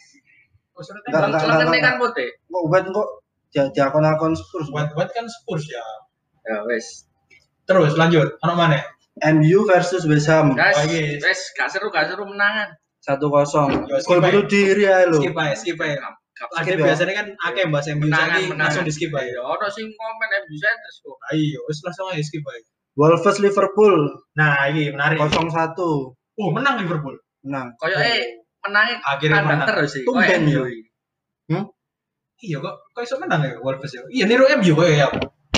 Oh, 0.73 0.83
enggak, 1.11 1.83
kan 1.83 1.95
putih. 1.99 2.31
Kok 2.49 2.63
buat 2.71 2.85
kok 2.89 3.09
dia 3.53 3.69
diakon-akon 3.75 4.39
Spurs. 4.39 4.71
Buat 4.71 4.95
buat 4.95 5.11
kan 5.11 5.27
Spurs 5.27 5.67
ya. 5.67 5.85
Ya 6.47 6.63
wes. 6.71 7.11
Terus 7.67 7.99
lanjut. 7.99 8.39
Ono 8.47 8.55
mana? 8.55 8.81
MU 9.21 9.69
versus 9.69 10.09
West 10.09 10.25
Ham 10.33 10.57
Guys, 10.57 10.73
Lagi. 10.73 11.21
wes 11.21 11.53
gak 11.53 11.69
seru 11.69 11.93
gak 11.93 12.09
seru 12.09 12.25
menangan. 12.25 12.73
1-0. 13.05 13.19
Yo, 13.91 13.99
skip 13.99 14.09
Gol 14.09 14.19
aja. 14.23 14.27
bunuh 14.31 14.45
diri 14.47 14.85
ae 14.87 15.05
lho. 15.11 15.19
Skip 15.21 15.37
aja, 15.37 15.55
skip 15.59 15.79
aja. 15.83 16.22
Ya. 16.33 16.81
biasanya 16.81 17.15
kan 17.15 17.27
akeh 17.53 17.65
saiki 17.69 18.01
menangan. 18.01 18.41
langsung 18.57 18.85
di 18.89 18.93
skip 18.93 19.13
aja. 19.13 19.29
Ya 19.29 19.43
ono 19.45 19.67
sing 19.69 19.87
komen 19.93 20.29
MU 20.49 20.57
Centers 20.57 20.97
kok. 21.05 21.17
Ayo, 21.31 21.61
wis 21.69 21.79
langsung 21.85 22.09
aja 22.09 22.25
skip 22.25 22.43
aja. 22.45 22.69
Wolves 22.97 23.39
Liverpool 23.41 23.95
Nah, 24.37 24.69
ini 24.69 24.93
menarik. 24.93 25.17
0-1. 25.21 25.77
Oh, 26.41 26.49
menang 26.53 26.81
Liverpool. 26.81 27.17
Menang. 27.45 27.77
Koyo 27.77 27.97
eh 28.01 28.45
menangnya 28.65 28.97
Akhirnya 29.05 29.45
kandang 29.45 29.61
menang. 29.61 29.69
terus 29.69 29.91
sih. 29.93 30.05
Tumben, 30.09 30.43
yo. 30.49 30.65
MU. 31.53 31.61
Iya 32.43 32.59
kok 32.59 32.75
kok 32.91 33.03
iso 33.07 33.17
menang 33.23 33.41
ya 33.47 33.55
Wolves 33.63 33.93
ya. 33.95 34.03
Iya 34.11 34.25
niru 34.27 34.45
MU 34.59 34.73
kok 34.75 34.89
ya. 34.89 35.09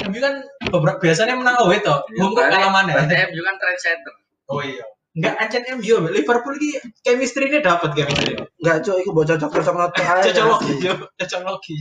MU 0.05 0.19
kan 0.21 0.35
beberapa 0.69 0.99
biasanya 1.01 1.35
menang 1.39 1.57
away 1.65 1.81
to. 1.81 1.97
Ya, 2.13 2.21
Wong 2.21 2.37
kok 2.37 2.45
kalah 2.51 2.71
mana? 2.71 2.93
Berarti 2.93 3.15
MU 3.33 3.41
kan 3.41 3.55
trendsetter. 3.57 4.15
Oh 4.53 4.61
iya. 4.61 4.85
Enggak 5.15 5.35
ancen 5.39 5.63
MU 5.79 6.11
Liverpool 6.11 6.59
iki 6.59 6.83
chemistry-ne 7.07 7.63
dapat 7.63 7.95
chemistry. 7.95 8.35
Enggak 8.59 8.83
cok 8.83 8.97
iku 8.99 9.11
mbok 9.15 9.27
cocok-cocok 9.31 9.75
noto 9.79 10.03
ae. 10.11 10.27
Cocok 10.27 10.47
logi 10.51 10.73
yo, 10.83 10.95
cocok 11.15 11.41
logi. 11.47 11.77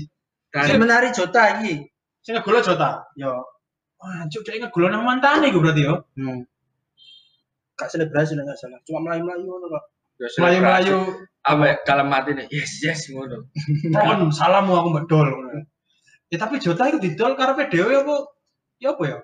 Sing 0.54 0.78
Dan 0.78 0.86
menari 0.86 1.10
Jota 1.10 1.58
iki. 1.58 1.82
Sing 2.22 2.38
ngegol 2.38 2.62
Jota. 2.62 3.10
Yo. 3.18 3.42
Wah, 3.98 4.30
cuk 4.30 4.46
dia 4.46 4.62
ngegol 4.62 4.94
nang 4.94 5.02
mantane 5.02 5.50
iku 5.50 5.66
berarti 5.66 5.82
yo. 5.82 6.06
Hmm. 6.14 6.46
Gak 7.74 7.90
selebrasi 7.90 8.38
nggak 8.38 8.54
salah. 8.54 8.78
Cuma 8.86 9.02
melayu-melayu 9.02 9.50
ngono 9.50 9.66
kok. 9.66 9.84
Melayu-melayu 10.38 10.98
apa 11.42 11.64
ya, 11.66 11.76
dalam 11.90 12.08
hati 12.14 12.32
nih. 12.38 12.48
Yes, 12.54 12.86
yes 12.86 13.10
ngono. 13.10 13.50
kon 13.98 14.30
salamu 14.30 14.78
aku 14.78 14.88
mbak 14.94 15.06
dol. 15.10 15.30
Ya 16.30 16.38
tapi 16.38 16.62
Jota 16.62 16.86
itu 16.86 17.02
didol 17.02 17.34
karepe 17.34 17.66
dhewe 17.74 17.98
apa? 17.98 18.30
Ya 18.78 18.94
apa 18.94 19.04
ya? 19.10 19.18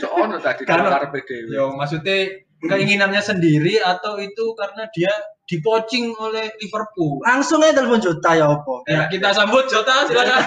Cok 0.00 0.12
ono 0.16 0.40
tadi 0.40 0.64
karepe 0.64 1.28
dhewe. 1.28 1.52
Yo 1.52 1.76
maksudnya 1.76 2.48
keinginannya 2.60 3.22
sendiri 3.24 3.80
atau 3.80 4.20
itu 4.20 4.52
karena 4.56 4.84
dia 4.92 5.12
dipocing 5.48 6.12
oleh 6.20 6.52
Liverpool. 6.60 7.24
Langsung 7.24 7.64
aja 7.64 7.80
telepon 7.80 8.00
Jota 8.00 8.30
ya 8.36 8.46
apa? 8.52 8.74
Ya, 8.86 9.00
kita 9.10 9.34
sambut 9.34 9.66
Jota 9.66 10.06
silakan. 10.06 10.40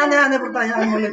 Aneh-aneh 0.00 0.38
pertanyaanmu 0.38 0.96
nih. 1.02 1.12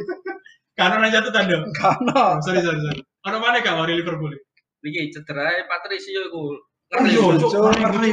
Karena 0.78 0.96
nanya 1.02 1.20
tuh 1.24 1.32
tanda. 1.34 1.58
Karena 1.74 2.38
Sorry 2.44 2.62
sorry 2.62 2.78
sorry. 2.78 3.00
Ono 3.26 3.36
mana 3.42 3.58
kak 3.60 3.74
dari 3.74 3.98
Liverpool? 3.98 4.30
Iki 4.84 5.10
cedera 5.10 5.58
Patricio 5.66 6.30
iku. 6.30 6.54
Oh, 6.94 7.04
iya, 7.04 7.20
Ngeri. 7.20 7.82
Ngeri. 7.84 8.10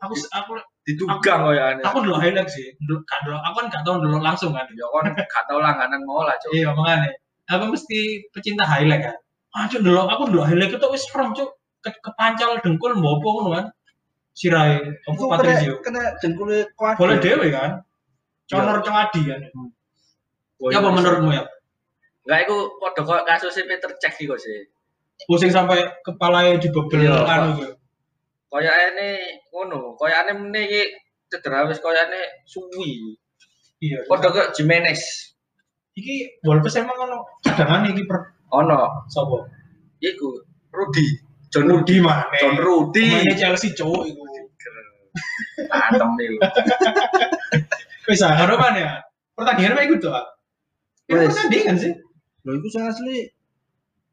Aku 0.00 0.14
aku 0.16 0.52
Didugang 0.88 1.44
koyo 1.44 1.60
aneh. 1.60 1.84
aku 1.84 2.00
dulu 2.00 2.16
highlight 2.16 2.48
sih. 2.48 2.72
Dulu 2.80 3.04
kan 3.04 3.20
dulu 3.22 3.36
aku 3.36 3.54
kan 3.60 3.66
gak 3.68 3.82
tahu 3.84 3.96
dulu 4.00 4.16
langsung 4.18 4.50
kan. 4.56 4.64
Ya 4.72 4.86
kon 4.88 5.06
gak 5.12 5.44
tau 5.44 5.60
langganan 5.60 6.00
ngolah, 6.08 6.34
Cok. 6.40 6.50
Iya 6.56 6.72
makanya. 6.72 7.12
Aku 7.52 7.68
mesti 7.68 8.24
pecinta 8.32 8.64
highlight 8.64 9.04
kan. 9.04 9.16
Ah 9.50 9.66
cuk 9.66 9.82
dulu 9.82 10.06
aku 10.06 10.30
dulu 10.30 10.42
highlight 10.46 10.70
itu 10.74 10.86
wis 10.90 11.04
serem 11.10 11.34
cuk. 11.34 11.50
Ke, 11.80 11.90
kepancal 12.04 12.60
dengkul 12.60 12.92
mbopo 12.94 13.28
ngono 13.40 13.48
kan. 13.56 13.66
Sirai, 14.36 14.78
aku 15.10 15.26
Iku 15.26 15.32
Patricio. 15.32 15.74
kena 15.82 16.00
kena 16.00 16.02
dengkulnya 16.22 16.60
kuat. 16.78 16.94
Boleh 17.00 17.18
dewe 17.18 17.50
kan. 17.50 17.82
Conor 18.46 18.78
cengadi 18.84 19.20
kan. 19.26 19.40
Ya 20.70 20.78
apa 20.78 20.88
menurutmu 20.92 21.30
ya? 21.34 21.44
Enggak 22.28 22.40
iku 22.46 22.56
padha 22.78 23.00
kok 23.02 23.20
kasusnya 23.26 23.64
Peter 23.66 23.90
Cech 23.98 24.16
iku 24.22 24.36
sih. 24.36 24.68
Pusing 25.26 25.50
sampai 25.52 25.82
kepalanya 26.04 26.56
dibebel 26.60 27.00
Iya, 27.04 27.16
anu 27.26 27.48
gitu. 27.60 27.74
koyane 28.48 29.08
ngono, 29.52 29.94
koyane 30.00 30.32
meneh 30.36 30.64
iki 30.68 30.82
cedera 31.28 31.64
wis 31.68 31.80
koyane 31.80 32.44
suwi. 32.48 33.16
Iya. 33.80 34.04
Padha 34.08 34.28
kok 34.30 34.52
Jimenez. 34.56 35.00
Iki 35.96 36.44
Wolves 36.46 36.76
emang 36.78 36.96
ono 36.96 37.18
cadangan 37.44 37.88
iki 37.88 38.04
per 38.08 38.36
Ono 38.50 39.06
sapa? 39.06 39.38
iku 40.00 40.40
Rudi, 40.72 41.06
John 41.52 41.68
Rudi, 41.68 42.00
mana? 42.00 42.24
John 42.40 42.56
Rudi. 42.56 43.04
Pemainnya 43.04 43.36
Chelsea 43.36 43.76
cowok 43.76 44.08
iku. 44.08 44.22
Antem 45.90 46.08
nih. 46.16 46.28
Wis 48.08 48.22
harapan 48.40 48.74
ya. 48.80 48.90
Pertandingan 49.36 49.74
apa 49.76 49.82
ikut 49.86 49.98
tuh? 50.00 50.14
pertandingan 51.10 51.76
sih. 51.76 51.92
Loh 52.46 52.54
itu 52.56 52.68
sing 52.70 52.86
asli 52.86 53.28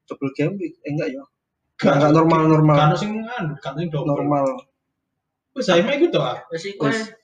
double 0.10 0.34
game 0.34 0.58
week. 0.58 0.76
Eh 0.84 0.92
enggak 0.92 1.14
ya. 1.14 1.24
Enggak 1.86 2.12
normal 2.12 2.42
normal. 2.50 2.76
Kan 2.76 2.92
sing 2.98 3.12
anu, 3.22 3.54
kan 3.62 3.78
sing 3.78 3.88
double. 3.94 4.18
Normal. 4.18 4.46
Wis 5.54 5.70
saya 5.70 5.86
mah 5.86 5.96
tuh. 6.10 6.22
ah. 6.22 6.38
Wis 6.50 6.66
iku 6.68 6.90
Wes. 6.90 7.00
ae. 7.00 7.16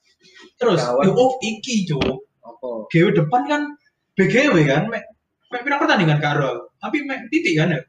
Terus, 0.55 0.87
oh 0.87 1.31
iki 1.43 1.83
cowok. 1.89 2.17
apa? 2.43 2.69
GW 2.91 3.07
depan 3.15 3.41
kan 3.47 3.61
BGW 4.13 4.67
kan, 4.67 4.91
mek 4.91 5.03
pirang 5.61 5.81
pertandingan 5.85 6.17
karo. 6.17 6.73
Tapi 6.81 7.05
mek 7.05 7.29
titik 7.29 7.61
kan 7.61 7.77
ya. 7.77 7.81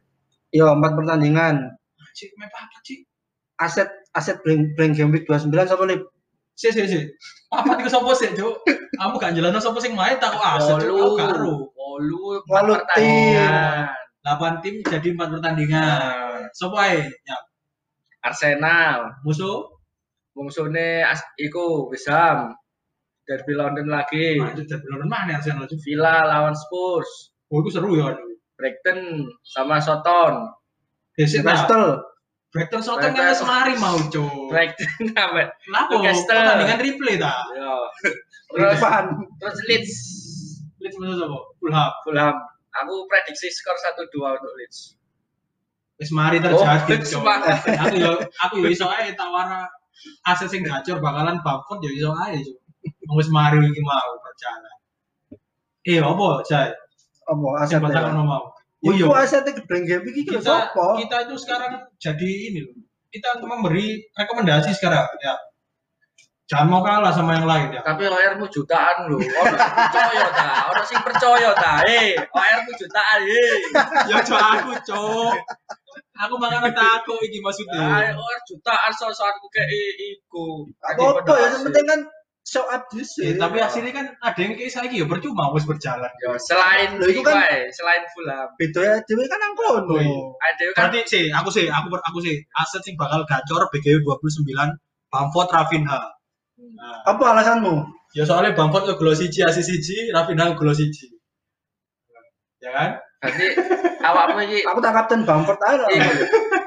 Yo 0.52 0.68
empat 0.76 0.92
pertandingan. 0.92 1.73
Cik, 2.14 2.30
mek 2.38 2.52
apa 2.52 2.78
cik? 2.85 3.00
Aset 3.59 3.88
aset 4.14 4.38
blank 4.44 4.76
blank 4.76 4.94
game 4.94 5.11
week 5.11 5.25
29 5.26 5.50
satu 5.66 5.88
lip. 5.88 6.04
Si 6.54 6.71
si 6.71 6.87
si. 6.87 7.00
Apa 7.50 7.75
tiga 7.78 7.90
sopo 7.90 8.14
sih, 8.14 8.30
Cuk? 8.35 8.62
Kamu 8.99 9.18
gak 9.18 9.35
jelasno 9.35 9.59
sopo 9.59 9.83
sing 9.83 9.94
main 9.99 10.18
tak 10.23 10.38
aset 10.38 10.87
Cuk. 10.87 10.94
Aku 10.94 11.18
karo. 11.18 11.54
Wolu, 11.75 12.42
empat 12.47 12.62
pertandingan. 12.87 13.90
8 14.25 14.62
tim 14.64 14.75
jadi 14.87 15.09
4 15.14 15.35
pertandingan. 15.38 16.49
Sopo 16.54 16.78
ae? 16.78 17.02
Ya, 17.06 17.37
Arsenal, 18.25 19.21
musuh. 19.26 19.71
musuhnya 20.35 21.14
as 21.14 21.23
iku 21.38 21.87
Wisham. 21.90 22.54
Derby 23.25 23.56
London 23.56 23.88
lagi. 23.88 24.37
Nah, 24.37 24.52
itu 24.52 24.68
jadi 24.68 24.83
bener 24.85 25.06
mana 25.09 25.38
Arsenal? 25.38 25.66
Villa 25.71 26.26
lawan 26.26 26.54
Spurs. 26.59 27.33
Oh, 27.52 27.60
itu 27.60 27.70
seru 27.72 27.96
ya. 27.98 28.14
Brighton 28.56 29.28
sama 29.42 29.82
Soton. 29.82 30.48
Desik. 31.18 31.42
Newcastle. 31.42 32.00
Brighton 32.54 32.82
Southampton 32.86 33.18
kan 33.18 33.34
semari 33.34 33.74
mau, 33.82 33.98
Cuk. 33.98 34.50
Brighton 34.50 35.10
sampe. 35.14 35.42
Kenapa? 35.66 35.90
Newcastle. 35.90 36.38
Pertandingan 36.38 36.78
replay 36.80 37.14
ta. 37.18 37.34
Yo. 37.54 37.74
Di 38.54 38.62
Terus 38.62 38.78
terus 39.42 39.58
Leeds 39.66 39.92
Leeds 40.78 40.96
musuh 41.02 41.16
sapa? 41.18 41.38
Fulham. 41.58 41.90
Fulham. 42.06 42.34
Aku 42.82 43.06
prediksi 43.10 43.50
skor 43.50 43.74
1-2 43.74 44.06
untuk 44.38 44.54
Leeds. 44.58 44.94
Wis 45.98 46.10
mari 46.10 46.38
Oh, 46.42 46.46
terjadi, 46.46 46.94
Leeds 46.94 47.10
Cuk. 47.10 47.22
Aku 47.26 47.94
yo 47.98 48.12
aku 48.42 48.54
yo 48.62 48.68
iso 48.70 48.86
ae 48.86 49.14
tawara 49.18 49.66
aset 50.26 50.50
sing 50.50 50.62
gacor 50.66 50.98
bakalan 51.02 51.38
Bamford 51.42 51.82
yo 51.82 51.90
iso 51.90 52.10
ae, 52.22 52.38
Cuk. 52.38 52.58
Wong 53.10 53.16
Wis 53.18 53.30
mari 53.34 53.58
iki 53.66 53.82
mau 53.82 54.14
berjalan. 54.22 54.74
Eh, 55.84 55.98
apa, 56.00 56.28
Jai? 56.46 56.70
Apa 57.24 57.80
batal 57.80 58.12
mau. 58.24 58.54
Oh 58.84 58.92
Itu 58.92 59.08
iya, 59.08 59.24
asetnya 59.24 59.56
di 59.56 59.62
blank 59.64 59.84
game 59.88 60.04
iki 60.12 60.28
lho 60.28 60.44
kita 60.44 60.68
sapa? 60.68 61.00
kita 61.00 61.16
itu 61.24 61.34
sekarang 61.40 61.88
jadi 61.96 62.30
ini 62.52 62.60
loh. 62.68 62.76
Kita 63.08 63.40
memberi 63.40 63.96
rekomendasi 64.12 64.76
sekarang 64.76 65.08
ya. 65.24 65.34
Jangan 66.44 66.68
mau 66.68 66.84
kalah 66.84 67.08
sama 67.08 67.40
yang 67.40 67.48
lain 67.48 67.72
ya. 67.72 67.80
Tapi 67.80 68.04
OR-mu 68.04 68.44
jutaan 68.52 69.08
lho. 69.08 69.16
Ono 69.16 69.56
sing 69.56 69.72
percaya 69.72 70.28
ta, 70.28 70.48
ono 70.68 70.82
sing 70.84 71.00
percaya 71.00 71.50
ta. 71.56 71.72
Eh, 71.88 72.12
OR-mu 72.28 72.72
jutaan 72.76 73.20
eh. 73.24 73.56
ya 74.12 74.16
coba 74.20 74.60
aku, 74.60 74.72
Cuk. 74.84 75.32
Aku 76.14 76.34
makanya 76.36 76.68
takut 76.76 77.16
iki 77.24 77.40
maksudnya. 77.40 77.80
Ah, 77.80 78.12
OR 78.12 78.38
jutaan 78.44 78.92
so-soan 78.92 79.32
ku 79.40 79.48
kayak 79.48 79.72
iku. 79.96 80.68
Apa 80.84 81.24
ya 81.24 81.56
yang 81.56 81.64
penting 81.72 81.84
kan 81.88 82.00
up 82.60 82.84
Eh, 82.92 83.00
dhisik. 83.00 83.40
tapi 83.40 83.56
hasilnya 83.56 83.88
kan 83.90 84.06
ada 84.20 84.36
yang 84.36 84.52
kayak 84.52 84.68
saya 84.68 84.92
ya 84.92 85.08
percuma 85.08 85.48
wis 85.56 85.64
berjalan. 85.64 86.12
Yo, 86.20 86.36
selain 86.36 87.00
Lho, 87.00 87.09
iku 87.09 87.24
iku 87.24 87.33
kan- 87.33 87.40
selain 87.72 88.04
Fulham. 88.12 88.48
ya 88.61 88.68
dhewe 89.00 89.24
kan 89.24 89.38
nang 89.40 89.52
kono. 89.57 89.88
Oh, 89.88 89.96
iya. 89.96 90.20
Ada 90.44 90.64
kan 90.70 90.92
Berarti 90.92 90.98
sih, 91.09 91.24
aku 91.33 91.48
sih, 91.48 91.66
aku 91.66 91.88
ber- 91.88 92.04
aku 92.04 92.20
sih 92.20 92.37
aset 92.52 92.85
sing 92.85 92.94
bakal 92.94 93.24
gacor 93.24 93.64
BGW 93.72 94.04
29 94.04 94.76
Bamford 95.09 95.48
Rafinha. 95.48 95.98
Nah, 96.76 97.00
Apa 97.02 97.33
alasanmu? 97.33 97.80
ya 98.12 98.22
soalnya 98.22 98.52
Bamford 98.52 98.87
ke 98.87 98.94
gol 98.94 99.16
siji, 99.16 99.40
asis 99.40 99.64
siji, 99.64 100.12
Rafinha 100.12 100.52
ke 100.52 100.61
gol 100.61 100.70
siji. 100.70 101.09
Ya 102.61 102.70
kan? 102.70 102.90
berarti 103.24 103.46
awakmu 104.04 104.40
iki 104.44 104.59
Aku 104.68 104.78
tak 104.78 104.92
kapten 104.92 105.24
Bamford 105.24 105.57
ae 105.64 105.80
lah. 105.80 105.88
iku 105.88 106.12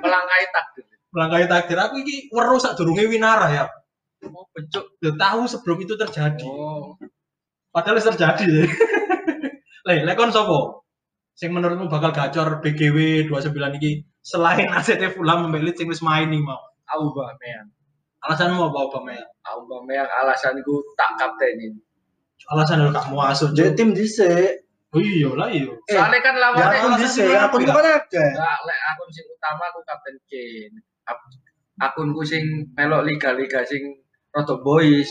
melangkahi 0.01 0.45
takdir. 0.49 0.85
Melangkahi 1.13 1.45
takdir 1.45 1.77
aku 1.77 2.01
iki 2.01 2.33
weruh 2.33 2.57
sak 2.57 2.73
durunge 2.73 3.05
Winara 3.05 3.53
ya. 3.53 3.65
Oh, 4.31 4.45
becuk. 4.51 4.85
Udah 5.01 5.13
tahu 5.15 5.41
sebelum 5.47 5.77
itu 5.83 5.93
terjadi. 5.95 6.47
Oh, 6.47 6.95
Padahal 7.71 7.99
terjadi 7.99 8.45
ya. 8.57 8.65
Leh, 9.87 10.03
lek 10.03 10.15
kon 10.17 10.33
sapa? 10.33 10.83
Sing 11.37 11.53
menurutmu 11.53 11.85
bakal 11.87 12.09
gacor 12.11 12.59
BGW 12.65 13.29
29 13.29 13.77
iki 13.77 14.01
selain 14.25 14.65
asetnya 14.73 15.13
Fulham 15.13 15.53
Leeds 15.53 15.77
sing 15.77 15.87
wis 15.87 16.01
main 16.01 16.27
nih 16.33 16.41
mau. 16.41 16.57
Aubameyang. 16.87 17.69
Alasanmu 18.25 18.73
apa 18.73 18.99
Mel? 19.05 19.23
Aubameyang 19.45 20.09
alasanku 20.09 20.81
tak 20.97 21.15
kaptenin. 21.21 21.77
Alasan 22.49 22.83
lu 22.83 22.89
gak 22.89 23.07
mau 23.13 23.21
asuh. 23.27 23.53
Jadi 23.53 23.75
tim 23.77 23.93
dhisik. 23.93 24.65
Oh 24.95 25.03
iya 25.03 25.29
lah 25.35 25.51
iya. 25.51 25.67
Eh, 25.91 25.99
Soalnya 25.99 26.19
kan 26.23 26.35
Ya 26.39 26.41
lawannya 26.47 26.77
akun 26.79 26.93
dhisik, 26.95 27.27
akun 27.27 27.61
kan 27.67 27.85
akeh. 28.01 28.23
Enggak, 28.23 28.57
lek 28.65 28.79
akun 28.95 29.09
sing 29.11 29.25
utama 29.29 29.63
aku 29.69 29.79
kapten 29.83 30.15
Kane. 30.31 30.79
Akunku 31.77 32.21
sing 32.25 32.43
melok 32.73 33.05
liga-liga 33.05 33.61
sing 33.61 33.83
rada 34.33 34.55
boys. 34.63 35.09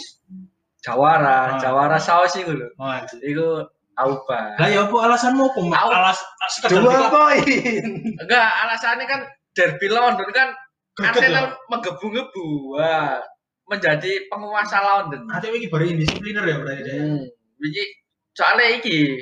Jawara, 0.84 1.56
Ah. 1.56 1.58
Jawara 1.58 1.98
saus 1.98 2.36
iku 2.38 2.54
lho. 2.54 2.68
Oh. 2.78 2.94
Iku 3.22 3.66
Auba. 3.96 4.54
Lah 4.60 4.68
ya 4.68 4.84
apa 4.84 4.96
alasanmu 5.08 5.56
apa? 5.56 5.88
Alas 5.88 6.20
sekedar 6.52 6.84
Dua 6.84 7.08
poin. 7.08 7.84
Enggak, 8.20 8.48
alasannya 8.68 9.04
kan 9.08 9.20
derby 9.56 9.88
London 9.88 10.28
kan 10.36 10.52
ya. 11.00 11.08
Arsenal 11.10 11.56
menggebu-gebu. 11.72 12.76
Wah, 12.76 13.24
menjadi 13.66 14.28
penguasa 14.28 14.84
London. 14.84 15.24
Ate 15.32 15.48
iki 15.48 15.72
bari 15.72 15.96
indisipliner 15.96 16.44
ya 16.44 16.56
berarti 16.60 16.82
deh. 16.84 16.96
Hmm. 17.00 17.24
Iki 17.56 17.82
soalnya 18.36 18.66
iki 18.76 19.16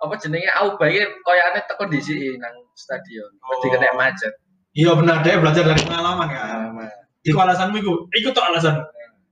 apa 0.00 0.16
jenenge 0.16 0.48
Auba 0.64 0.84
iki 0.88 1.04
koyane 1.20 1.60
teko 1.68 1.84
dhisik 1.92 2.16
nang 2.40 2.56
stadion. 2.72 3.30
Oh. 3.44 3.60
kena 3.68 3.92
macet. 3.94 4.32
Iya 4.72 4.96
benar 4.96 5.20
deh 5.20 5.36
belajar 5.36 5.62
dari 5.64 5.82
pengalaman 5.84 6.28
kan. 6.32 6.72
Nah, 6.72 6.88
Iku 7.20 7.36
alasanmu 7.36 7.76
iku. 7.84 7.92
Iku 8.16 8.32
tuh 8.32 8.44
alasan. 8.44 8.80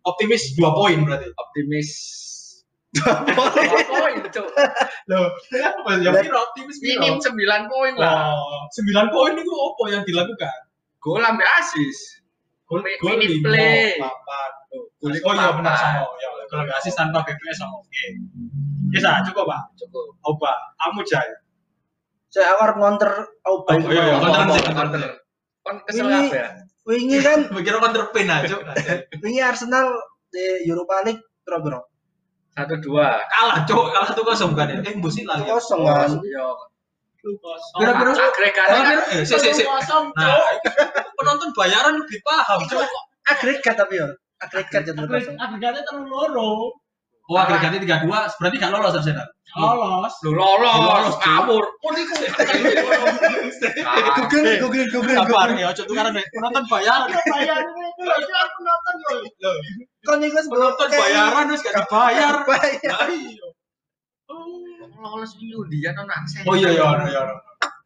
Optimis 0.04 0.52
2 0.54 0.60
poin 0.60 0.98
berarti. 1.02 1.28
optimis. 1.34 1.88
Dua 2.94 3.18
poin, 3.90 4.14
Cuk. 4.30 4.46
Loh, 5.10 5.26
apa 5.34 5.90
ya 5.98 6.10
optimis 6.14 6.78
piro? 6.78 7.02
Minim 7.02 7.16
9 7.18 7.72
poin 7.72 7.92
lah. 7.98 8.30
Oh, 8.36 8.68
9 8.70 9.10
poin 9.10 9.32
itu 9.34 9.50
apa 9.50 9.82
yang 9.90 10.02
dilakukan? 10.06 10.58
Gol 11.02 11.20
ambil 11.20 11.48
asis. 11.58 12.22
Gol 12.64 12.80
gol 13.02 13.16
lima, 13.20 13.44
play. 13.44 13.98
papat. 14.00 14.52
Gol 14.70 14.84
Oh 15.04 15.10
iya 15.10 15.20
papat. 15.20 15.56
benar 15.58 15.74
sama. 15.76 16.06
Ya, 16.16 16.28
kalau 16.48 16.62
nggak 16.64 16.78
asis 16.80 16.94
tanpa 16.96 17.18
BPS 17.26 17.58
sama 17.60 17.76
oke. 17.82 18.04
Bisa 18.94 19.10
cukup 19.26 19.44
pak. 19.50 19.60
Cukup. 19.76 20.14
Oba, 20.24 20.52
kamu 20.80 21.02
jai. 21.04 21.28
Saya 22.30 22.56
awar 22.56 22.74
ngonter 22.74 23.10
Auba. 23.46 23.78
Oh, 23.78 23.90
iya, 23.90 24.02
iya. 24.10 24.14
Apa, 24.18 24.54
sih, 24.58 24.64
konter. 24.70 25.02
Kon 25.62 25.76
kesel 25.86 26.06
Ini- 26.08 26.28
apa 26.30 26.34
ya? 26.36 26.48
Wingi 26.84 27.18
kan, 27.24 27.48
Mikir 27.56 27.80
counter 27.80 28.12
pin 28.12 28.28
aja. 28.28 28.60
wingi 29.24 29.40
Arsenal 29.40 29.88
di 30.28 30.68
Europa 30.68 31.00
League 31.08 31.24
piro-piro? 31.40 31.88
Satu 32.54 32.76
dua. 32.78 33.18
Kalah 33.26 33.64
cok, 33.66 33.84
kalah 33.90 34.08
satu 34.12 34.22
kosong 34.22 34.52
kan 34.52 34.68
ya. 34.70 34.78
Eh 34.84 34.94
busi 35.00 35.24
lagi. 35.24 35.48
Kosong 35.48 35.82
kan. 35.82 36.12
Kira-kira 37.80 38.12
agregatnya 38.12 38.80
kan 38.84 38.98
si, 39.24 39.32
si. 39.32 39.64
kosong, 39.64 40.12
Cuk. 40.12 40.44
penonton 41.16 41.50
bayaran 41.56 41.96
lebih 41.96 42.20
paham 42.20 42.60
cok. 42.68 42.84
Agregat 43.32 43.74
tapi 43.80 43.96
ya. 43.96 44.06
Agregat 44.44 44.82
jadi 44.84 45.02
kosong. 45.08 45.36
agregatnya 45.40 45.82
terlalu 45.88 46.08
loro. 46.12 46.83
Oh 47.24 47.40
agregatnya 47.40 47.80
tiga 47.80 48.04
dua, 48.04 48.28
berarti 48.36 48.56
gak 48.60 48.68
lolos 48.68 49.00
Arsenal. 49.00 49.24
Lolos. 49.56 50.12
Lu 50.26 50.36
lolos, 50.36 50.76
Lolos, 50.76 51.16
kabur. 51.24 51.64
Oh, 51.64 51.90
niku. 51.96 52.20
Google, 54.28 54.60
Google, 54.60 54.88
Google, 54.92 55.16
Sabar 55.16 55.48
Google. 55.48 55.62
ya, 55.62 55.72
ojo 55.72 55.82
tukaran 55.88 56.12
deh. 56.12 56.26
Penonton 56.34 56.64
bayaran. 56.68 57.08
Bayarnya 57.14 57.84
itu 57.96 58.32
aku 58.34 58.58
nonton 58.60 58.94
loh. 59.00 59.56
Kon 60.04 60.20
iku 60.20 60.36
wis 60.36 60.48
Penonton 60.52 60.88
bayaran 60.92 61.44
terus 61.48 61.62
gak 61.64 61.74
dibayar. 61.80 62.34
Bayar. 62.44 63.08
Iya. 63.08 63.46
lolos 65.04 65.32
ini 65.40 65.52
undian 65.56 65.96
ono 66.00 66.12
aksen. 66.12 66.44
Oh 66.48 66.56
iya 66.56 66.72
iya 66.76 66.84
iya, 67.08 67.08
iya. 67.12 67.22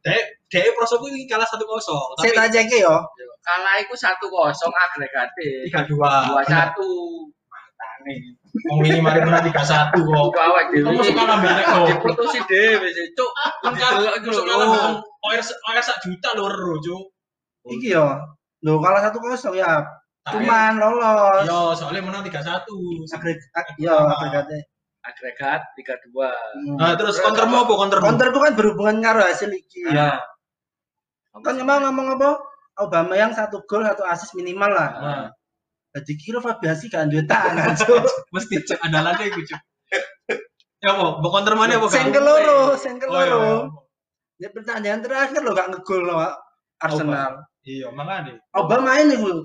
Dek, 0.06 0.22
dek 0.50 0.70
prosoku 0.78 1.10
ini 1.10 1.26
kalah 1.30 1.46
satu 1.46 1.66
kosong. 1.66 2.14
Saya 2.22 2.34
Tapi 2.34 2.38
tak 2.38 2.48
cek 2.54 2.74
yo. 2.78 2.94
Kalah 3.42 3.74
iku 3.82 3.94
1-0 3.94 4.18
agregatnya. 4.70 5.50
tiga 5.66 5.82
dua. 5.86 6.26
2-1. 6.42 7.28
Wong 8.66 8.78
ini 8.82 8.98
mari 8.98 9.20
menang 9.22 9.46
tiga 9.46 9.62
satu 9.62 10.02
kok. 10.02 10.24
Iku 10.34 10.38
awak 10.42 10.64
dhewe. 10.74 10.84
Kamu 10.90 11.02
suka 11.06 11.22
nambah 11.22 11.52
nek 11.54 11.66
kok. 11.70 11.86
Diputusi 11.86 12.38
dhewe 12.50 12.88
sih, 12.90 13.06
Cuk. 13.14 13.30
Kan 13.62 13.72
Delok 13.78 14.14
iku 14.18 14.28
lho. 14.34 14.42
OR 15.22 15.40
OR 15.42 15.78
sak 15.78 15.98
juta 16.02 16.28
lho 16.34 16.46
ro, 16.50 16.74
Cuk. 16.82 17.04
Iki 17.70 17.94
yo. 17.94 18.06
Lho 18.66 18.72
kalah 18.82 19.00
satu 19.06 19.22
kosong 19.22 19.54
ya. 19.54 19.86
Cuman 20.28 20.76
lolos. 20.76 21.46
Yo, 21.46 21.72
soalnya 21.78 22.04
menang 22.04 22.26
3-1. 22.26 22.66
Agregat, 23.14 23.66
ya 23.80 23.96
agregatnya. 23.96 24.60
agregat 25.08 25.64
32 25.72 26.12
Hmm. 26.12 26.76
Nah, 26.76 26.92
terus 26.98 27.16
countermu 27.16 27.64
apa 27.64 27.72
countermu? 27.72 28.04
Counter 28.04 28.28
itu 28.28 28.40
kan 28.44 28.52
berhubungan 28.52 28.96
karo 29.00 29.20
hasil 29.24 29.48
iki. 29.56 29.88
Iya. 29.88 30.20
Kan 31.32 31.54
emang 31.56 31.86
ngomong 31.86 32.18
apa? 32.20 32.30
Obama 32.78 33.14
yang 33.16 33.32
satu 33.32 33.64
gol 33.64 33.82
satu 33.88 34.04
asis 34.04 34.36
minimal 34.36 34.68
lah. 34.68 34.90
Jadi 35.88 36.12
kira 36.16 36.38
Fabiasi 36.38 36.86
kan 36.88 37.08
duwe 37.08 37.24
tangan. 37.24 37.72
Cuk. 37.74 38.04
mesti 38.34 38.56
cek 38.60 38.78
andalannya 38.84 39.24
iku, 39.28 39.40
Cuk. 39.42 39.60
Ya 40.78 40.94
apa? 40.94 41.18
Mbok 41.18 41.30
counter 41.32 41.54
mana 41.58 41.74
apa? 41.74 41.86
Sing 41.90 42.12
keloro, 42.12 42.76
sing 42.76 43.00
Oh, 43.02 43.10
iya, 43.10 43.24
iya. 43.24 43.34
keloro. 43.34 43.46
Ya 44.38 44.48
pertandingan 44.54 45.02
terakhir 45.02 45.42
lo 45.42 45.50
gak 45.50 45.68
ngegol 45.74 46.06
lo 46.06 46.14
Arsenal. 46.78 47.42
Iya, 47.66 47.90
makanya. 47.90 48.38
Obama 48.54 48.94
main 48.94 49.10
iku. 49.10 49.42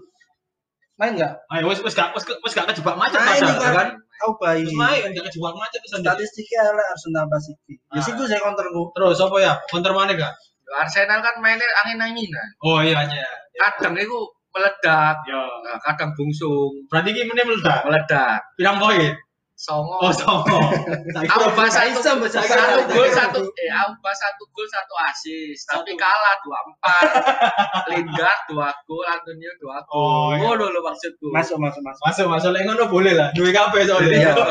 Main 1.01 1.17
enggak? 1.17 1.34
Ayo 1.49 1.65
wis 1.65 1.82
wis 1.82 1.97
gak 1.97 2.13
wis 2.13 2.21
wis 2.29 2.53
gak 2.53 2.69
kejebak 2.69 2.93
macet 2.93 3.17
iku 3.17 3.49
kan? 3.58 3.97
Obama 4.21 4.53
Wis 4.53 4.69
main 4.77 5.10
gak 5.10 5.25
kejebak 5.25 5.58
macet 5.58 5.82
terus 5.82 5.93
lanjut. 5.97 6.13
Statistiknya 6.13 6.60
elek 6.69 6.88
Arsenal 6.93 7.25
pas 7.25 7.45
iki. 7.49 7.73
Ya 7.82 7.97
Ah. 7.97 8.03
sih 8.06 8.12
gue 8.13 8.27
saya 8.29 8.39
counterku. 8.45 8.93
Terus 8.93 9.17
apa 9.17 9.36
ya? 9.41 9.53
Counter 9.73 9.91
mana 9.97 10.13
gak? 10.13 10.34
Arsenal 10.69 11.19
kan 11.25 11.36
mainnya 11.41 11.65
angin-anginan 11.82 12.47
Oh 12.62 12.77
iya 12.79 13.01
aja. 13.01 13.25
kadang 13.58 13.93
itu 13.97 14.17
meledak 14.53 15.15
Ya. 15.25 15.41
nah, 15.65 15.75
kadang 15.81 16.13
bungsung 16.13 16.71
Berarti 16.87 17.09
iki 17.11 17.25
meneh 17.25 17.43
meledak. 17.43 17.83
meledak 17.83 18.39
Pirang 18.55 18.77
poin? 18.77 19.11
songo 19.53 19.95
Oh, 20.01 20.09
aku 21.29 21.45
bahas 21.55 21.77
Bisa, 21.77 22.17
satu, 22.17 22.25
satu 22.25 22.49
bisa. 22.49 22.89
gol 22.89 23.07
satu 23.07 23.39
eh 23.55 23.69
aku 23.69 23.93
bahas 24.01 24.17
satu 24.17 24.43
gol 24.49 24.65
satu 24.65 24.93
asis 25.07 25.55
tapi 25.63 25.93
kalah 25.93 26.35
dua 26.41 26.57
empat 26.67 27.07
Lingard 27.93 28.39
dua 28.49 28.73
gol 28.83 29.05
Antonio 29.05 29.53
dua 29.61 29.77
Oh, 29.87 30.33
gol 30.33 30.35
iya. 30.35 30.41
ngono 30.57 30.65
lho 30.67 30.81
maksudku 30.81 31.29
Masuk 31.31 31.61
masuk 31.61 31.79
masuk. 31.79 32.01
Masuk 32.01 32.25
masuk 32.27 32.49
lek 32.51 32.65
ngono 32.65 32.89
boleh 32.89 33.13
lah. 33.13 33.29
Duwe 33.31 33.53
kabeh 33.53 33.85
soalnya. 33.85 34.33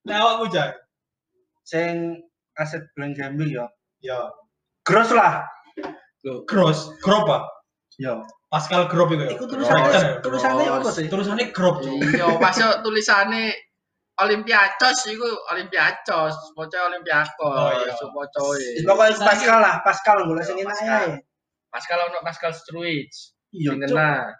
Nah, 0.00 0.16
awakmu 0.16 0.48
jan. 0.48 0.72
Sing 1.62 2.16
aset 2.56 2.82
gambling 2.96 3.52
ya. 3.52 3.68
Ya. 4.00 4.18
Gross 4.82 5.12
lah. 5.12 5.44
Cross, 6.48 6.96
crop 7.00 7.28
apa? 7.28 7.44
Ya. 8.00 8.16
Pascal 8.50 8.90
Grop 8.90 9.14
itu 9.14 9.22
ya. 9.22 9.30
Iku 9.38 9.46
tulisannya 9.46 9.90
ya? 9.94 10.02
tulisannya 10.26 10.66
apa 10.66 10.90
sih? 10.90 11.06
Tulisannya 11.06 11.54
Cuk. 11.54 11.86
iya 11.86 12.26
pas 12.42 12.58
yo 12.58 12.82
tulisannya 12.82 13.54
Olympiakos 14.20 15.08
iku 15.08 15.24
Olympiakos, 15.54 16.52
maca 16.52 16.78
Olympiakos, 16.92 17.56
Oh, 17.56 17.72
iya. 17.72 17.94
maca 18.12 18.40
Ya, 18.60 18.76
e. 18.76 18.84
Pokoknya 18.84 19.10
itu 19.16 19.22
Pascal 19.24 19.58
lah, 19.64 19.74
Pascal 19.80 20.18
boleh 20.28 20.42
sing 20.44 20.60
enak 20.60 20.76
Pascal. 20.76 20.92
ae. 20.92 21.12
Pascal 21.72 21.98
ono 22.04 22.18
Pascal 22.20 22.52
Struij. 22.52 23.08
Iya, 23.56 23.80
kena. 23.80 24.34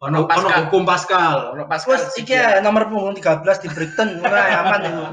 Ono 0.00 0.24
ono 0.24 0.48
hukum 0.64 0.88
Pascal. 0.88 1.52
Ono 1.52 1.68
Pascal. 1.68 1.98
Wes 1.98 2.14
iki 2.16 2.32
ya 2.32 2.62
nomor 2.64 2.88
punggung 2.88 3.18
13 3.20 3.42
di 3.66 3.68
Brighton, 3.68 4.22
ora 4.24 4.42
aman 4.64 4.80
itu. 4.86 5.04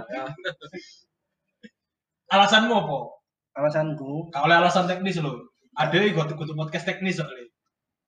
Alasanmu 2.30 2.74
apa? 2.78 2.98
Alasanku 3.58 4.32
oleh 4.32 4.56
alasan 4.56 4.86
teknis 4.88 5.20
lho. 5.20 5.50
Ada 5.76 5.98
yang 5.98 6.16
gue 6.16 6.56
podcast 6.56 6.86
teknis 6.88 7.20
soalnya. 7.20 7.49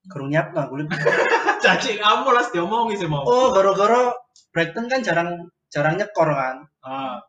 Gerunyap 0.10 0.54
lah 0.56 0.66
kulit. 0.72 0.90
Caci 1.64 2.02
kamu 2.02 2.28
lah 2.34 2.46
diomongi 2.50 2.98
sih 2.98 3.06
mau. 3.06 3.22
Oh, 3.26 3.54
gara-gara 3.54 4.16
Brighton 4.50 4.90
kan 4.90 5.06
jarang 5.06 5.50
jarang 5.70 5.96
nyekor 6.00 6.30
kan. 6.34 6.66
Ah, 6.82 7.22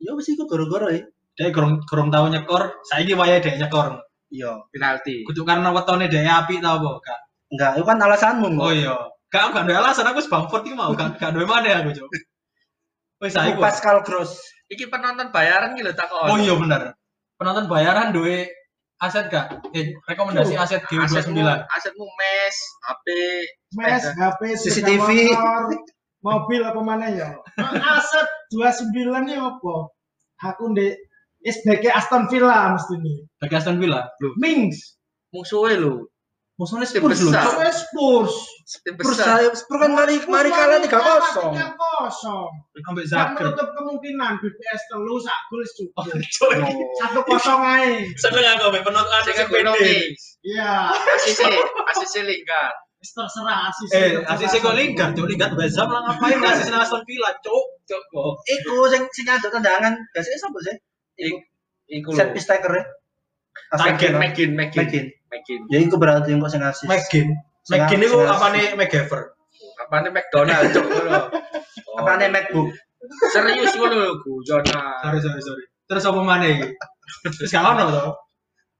Ya 0.00 0.12
wis 0.16 0.28
iku 0.28 0.44
gara-gara 0.48 0.92
ya. 0.92 1.04
dia 1.34 1.50
kurang 1.50 1.82
kurang 1.90 2.08
tahu 2.14 2.30
nyekor. 2.30 2.78
Saya 2.86 3.02
ini 3.02 3.12
waya 3.18 3.42
dia 3.42 3.58
nyekor. 3.58 4.00
Iya. 4.30 4.66
penalti. 4.70 5.22
Kudu 5.26 5.46
karena 5.46 5.70
wetone 5.70 6.10
dia 6.10 6.26
api 6.42 6.58
tau 6.58 6.78
apa? 6.82 6.90
Gak. 7.02 7.20
Enggak, 7.54 7.70
itu 7.78 7.84
kan 7.86 7.98
alasanmu. 8.02 8.48
Oh 8.58 8.72
iya. 8.74 8.94
Gak 9.30 9.50
gak 9.50 9.66
ada 9.66 9.82
alasan 9.82 10.06
aku 10.10 10.22
Bamford 10.30 10.62
iki 10.66 10.74
mau 10.78 10.94
gak 10.94 11.18
gak 11.18 11.34
ada 11.34 11.42
mana 11.42 11.70
aku 11.82 11.90
cok. 11.94 12.08
Wes 13.22 13.30
saya 13.34 13.54
Pascal 13.58 14.02
Gross. 14.02 14.38
Iki 14.70 14.90
penonton 14.90 15.30
bayaran 15.30 15.74
iki 15.74 15.86
lho 15.86 15.94
takon. 15.94 16.30
Oh 16.30 16.38
iya 16.38 16.54
bener. 16.58 16.94
Penonton 17.38 17.66
bayaran 17.70 18.10
duwe 18.14 18.46
aset 19.02 19.26
gak? 19.30 19.46
Eh, 19.74 19.94
rekomendasi 20.06 20.54
aset 20.54 20.82
Asetmu, 20.86 21.40
G29. 21.42 21.66
asetmu 21.66 22.06
mes, 22.06 22.56
HP, 22.86 23.06
Mes, 23.74 24.02
sepeda. 24.02 24.22
HP, 24.30 24.40
CCTV. 24.60 25.08
motor, 25.30 25.62
mobil 26.24 26.60
apa 26.64 26.80
mana 26.80 27.06
ya? 27.10 27.28
Nah, 27.58 28.00
Aset 28.00 28.28
29 28.54 29.28
ini 29.28 29.34
apa? 29.36 29.74
Aku 30.44 30.72
ndek 30.72 30.96
SBK 31.44 31.92
Aston 31.92 32.28
Villa 32.32 32.72
mesti 32.72 32.96
nih. 32.96 33.16
Bagi 33.40 33.54
Aston 33.60 33.76
Villa. 33.76 34.08
Mings. 34.40 34.96
musuhe 35.34 35.74
lho. 35.76 36.06
Musuhnya 36.54 36.86
Spurs. 36.86 37.18
Cok. 37.18 37.34
Spurs. 37.34 37.78
Spurs. 37.82 38.34
Spurs 38.64 39.18
besar. 39.18 39.26
saya 39.26 39.48
Spurs 39.58 39.80
kan 39.82 39.90
mari 39.90 40.22
mari 40.30 40.50
kalah 40.54 40.78
3-0. 40.78 40.86
3-0. 40.86 40.94
Sampai 42.78 43.02
Gak 43.02 43.06
Zagreb. 43.10 43.50
menutup 43.50 43.68
kemungkinan 43.74 44.32
BPS 44.38 44.82
telu 44.86 45.18
sak 45.18 45.38
gol. 45.50 45.62
Oh. 45.98 46.06
Satu 47.02 47.20
kosong 47.26 47.58
aja. 47.58 48.06
Seneng 48.14 48.46
aku 48.54 48.70
mbek 48.70 48.82
penonton 48.86 49.20
Sing 49.26 49.36
pede. 49.50 50.14
Iya. 50.46 50.94
Asise, 50.94 51.42
asise 51.90 52.20
Lingard. 52.22 52.76
Wis 53.02 53.10
terserah 53.10 53.58
asis. 53.68 53.90
Eh, 53.90 54.10
asisi 54.22 54.62
kok 54.62 54.78
Lingard, 54.78 55.12
cok 55.18 55.26
Lingard 55.26 55.52
Bezam 55.58 55.90
lah 55.90 56.06
ngapain 56.06 56.38
asisi 56.38 56.70
nang 56.70 56.86
Aston 56.86 57.02
Villa. 57.02 57.34
Cok 57.42 58.02
kok. 58.14 58.32
Iku 58.46 58.86
sing 58.94 59.02
sing 59.10 59.26
ada 59.26 59.50
tendangan 59.50 59.98
biasanya 60.14 60.38
sapa 60.38 60.58
sih? 60.62 60.76
Iku 61.18 61.36
Iku 61.90 62.08
set 62.14 62.30
lho. 62.30 62.82
Ya. 63.74 63.84
Megin, 63.90 64.14
Megin, 64.18 64.50
Megin. 64.56 65.06
Megin. 65.30 65.60
Ya 65.70 65.78
iku 65.82 65.96
berarti 65.98 66.30
engko 66.34 66.46
sing 66.46 66.62
asis. 66.62 66.86
Megin. 66.86 67.34
Sing- 67.64 67.80
Megin 67.80 68.00
itu 68.04 68.14
sing 68.14 68.28
apa 68.28 68.46
asis. 68.48 68.54
nih 68.54 68.66
McGaver? 68.76 69.20
Apane 69.74 70.08
McDonald 70.14 70.70
cok 70.70 70.84
ngono. 70.86 71.20
Oh, 71.90 71.96
Apane 72.00 72.26
MacBook? 72.30 72.68
Serius 73.34 73.74
ngono 73.76 73.94
lho 73.98 74.10
gujona. 74.22 75.02
Sorry, 75.02 75.18
sorry, 75.20 75.40
sorry. 75.42 75.64
Terus 75.84 76.04
apa 76.06 76.20
mana 76.22 76.46
iki? 76.48 76.68
Terus 77.26 77.50
gak 77.52 77.64
ono 77.66 77.84
to? 77.90 78.04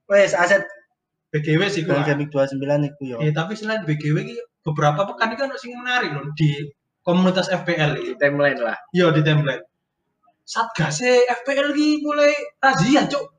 Wes 0.09 0.33
aset 0.33 0.65
BGW 1.35 1.67
sih 1.67 1.83
Bang 1.83 2.07
gua. 2.07 2.15
Gamik 2.15 2.31
29 2.31 2.89
iku 2.95 3.03
yo. 3.05 3.17
Eh, 3.19 3.35
tapi 3.35 3.59
selain 3.59 3.83
BGW 3.83 4.17
iki 4.23 4.37
beberapa 4.63 5.03
pekan 5.03 5.35
ini 5.35 5.37
kan 5.37 5.51
ono 5.51 5.59
sing 5.59 5.75
menarik 5.75 6.15
loh 6.15 6.31
di 6.39 6.63
komunitas 7.03 7.51
FPL 7.51 7.99
Di 7.99 8.15
timeline 8.17 8.63
lah. 8.63 8.79
Iya 8.95 9.11
di 9.11 9.21
template. 9.27 9.67
Satgas 10.47 11.03
FPL 11.43 11.75
iki 11.75 12.05
mulai 12.07 12.31
razia, 12.63 13.05
cuk. 13.11 13.34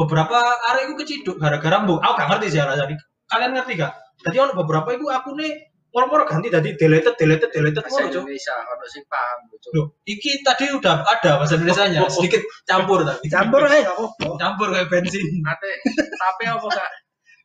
Beberapa 0.00 0.38
area 0.72 0.88
itu 0.88 0.94
keciduk 0.96 1.36
gara-gara 1.36 1.84
mbok. 1.84 2.00
Aku 2.00 2.12
gak 2.16 2.28
ngerti 2.32 2.56
sih 2.56 2.60
iki. 2.64 2.96
Kalian 3.28 3.52
ngerti 3.52 3.72
gak? 3.76 3.92
Jadi 4.24 4.36
ono 4.40 4.52
beberapa 4.56 4.88
itu 4.96 5.04
aku 5.08 5.36
nih 5.36 5.52
moro-moro 5.90 6.22
ganti 6.24 6.48
dari 6.48 6.78
deleted, 6.78 7.18
deleted, 7.18 7.50
deleted 7.50 7.84
Bahasa. 7.84 8.08
Indonesia 8.08 8.54
ono 8.64 8.84
sing 8.88 9.04
paham. 9.10 9.38
Loh, 9.76 9.86
iki 10.08 10.40
tadi 10.40 10.72
udah 10.72 11.04
ada 11.04 11.36
bahasa 11.36 11.58
Indonesia-nya, 11.58 12.08
sedikit 12.08 12.40
campur 12.64 13.04
tadi. 13.04 13.26
Campur 13.28 13.68
ae 13.68 13.84
gak 13.84 13.96
apa-apa. 13.96 14.26
campur 14.40 14.68
kayak 14.72 14.88
bensin. 14.88 15.26
Ate 15.44 15.70
tapi 16.16 16.44
apa 16.48 16.66
gak 16.70 16.90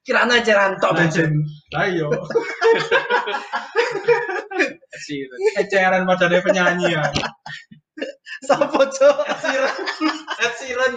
Kirane 0.06 0.38
eceran 0.38 0.78
tok 0.78 0.94
bensin. 0.94 1.34
Lah 1.74 1.90
iya, 1.90 2.06
sih. 5.02 5.26
eceran 5.58 6.06
pada 6.06 6.30
dia 6.30 6.46
penyanyi 6.46 6.94
ya. 6.94 7.10
Sopo 8.46 8.86
cok? 8.86 9.18
Ed 10.46 10.54
Sheeran. 10.62 10.94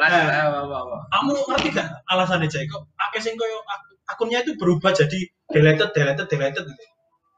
Apa 0.00 0.60
apa. 0.62 0.96
Kamu 1.10 1.30
ngerti 1.48 1.68
gak 1.74 1.88
alasannya 2.06 2.48
Jay? 2.48 2.64
Kok 2.66 2.82
akeh 2.98 3.20
sing 3.20 3.34
koyo 3.34 3.58
ak- 3.64 3.90
akunnya 4.10 4.42
itu 4.42 4.54
berubah 4.56 4.90
jadi 4.92 5.18
deleted, 5.50 5.90
deleted, 5.92 6.26
deleted 6.26 6.64
gitu. 6.64 6.84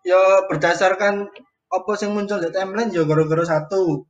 Ya 0.04 0.20
berdasarkan 0.48 1.28
apa 1.68 1.90
sing 1.96 2.12
muncul 2.12 2.38
di 2.38 2.50
timeline 2.50 2.92
ya 2.92 3.02
gara-gara 3.04 3.44
satu. 3.44 4.04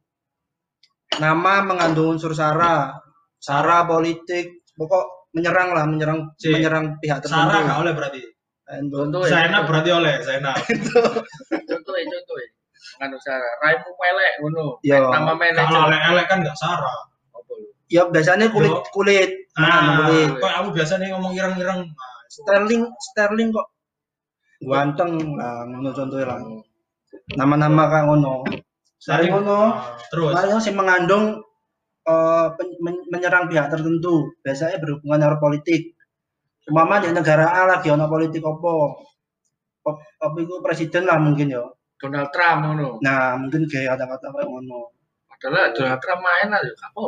Nama 1.20 1.62
mengandung 1.62 2.18
unsur 2.18 2.34
sara. 2.34 2.90
Sara 3.38 3.84
politik, 3.84 4.64
pokok 4.72 5.30
menyerang 5.36 5.76
lah, 5.76 5.84
menyerang 5.84 6.32
Si. 6.40 6.48
menyerang 6.48 6.96
pihak 6.98 7.20
tertentu. 7.20 7.44
Sarah 7.44 7.60
gak 7.62 7.78
oleh 7.84 7.92
berarti. 7.92 8.20
Endo. 8.64 9.04
Contoh 9.04 9.20
ya. 9.28 9.44
Zainab 9.44 9.68
berarti 9.68 9.90
oleh 9.92 10.14
Zainab. 10.24 10.56
Contoh 11.70 11.94
ya 11.94 12.04
contoh 12.08 12.36
ya. 12.40 12.48
Nganu 12.94 13.18
Sarah, 13.20 13.52
raimu 13.60 13.90
melek 14.00 14.32
ngono. 14.40 14.66
Ya. 14.80 14.96
Nama 15.04 15.12
Kalau 15.12 15.36
manajer. 15.36 15.80
oleh-oleh 15.92 16.24
kan 16.24 16.38
gak 16.40 16.56
Sarah. 16.56 16.98
Ya 17.94 18.02
biasanya 18.10 18.50
kulit 18.50 18.74
Yo. 18.74 18.82
kulit. 18.90 19.30
Ah, 19.54 20.10
kulit. 20.10 20.34
kok 20.42 20.50
aku 20.50 20.68
biasanya 20.74 21.14
ngomong 21.14 21.30
ireng-ireng. 21.38 21.80
Nah, 21.86 22.10
Sterling 22.26 22.82
Sterling 22.98 23.54
kok 23.54 23.70
ganteng 24.64 25.38
lah 25.38 25.62
ngono 25.70 25.94
contohnya 25.94 26.26
lah. 26.34 26.38
Nama-nama 27.38 27.82
kayak 27.86 28.04
ngono. 28.10 28.42
Dari 29.04 29.28
ngono, 29.30 29.58
Nah, 29.70 30.00
Terus. 30.10 30.32
Mario 30.32 30.58
sing 30.58 30.74
mengandung 30.74 31.38
eh, 32.04 32.46
pen- 32.58 32.78
men- 32.84 33.06
menyerang 33.08 33.46
pihak 33.48 33.70
tertentu, 33.70 34.28
biasanya 34.42 34.76
berhubungan 34.82 35.24
karo 35.24 35.36
politik. 35.38 35.94
Umpama 36.64 37.00
di 37.00 37.12
negara 37.12 37.46
A 37.48 37.68
lagi 37.68 37.92
ono 37.92 38.08
politik 38.08 38.40
opo? 38.42 38.98
Op- 39.84 40.04
Apa 40.18 40.36
itu 40.40 40.56
presiden 40.64 41.04
lah 41.04 41.20
mungkin 41.20 41.52
ya. 41.52 41.62
Donald 42.00 42.32
Trump 42.32 42.58
ngono. 42.64 42.88
Nah, 43.04 43.36
mungkin 43.36 43.68
kayak 43.68 43.94
kata-kata 43.96 44.32
kayak 44.32 44.48
ngono. 44.48 44.90
Padahal 45.28 45.76
Donald 45.76 46.00
Trump 46.00 46.20
main 46.24 46.48
aja 46.50 46.70
gak 46.72 46.90
apa. 46.96 47.04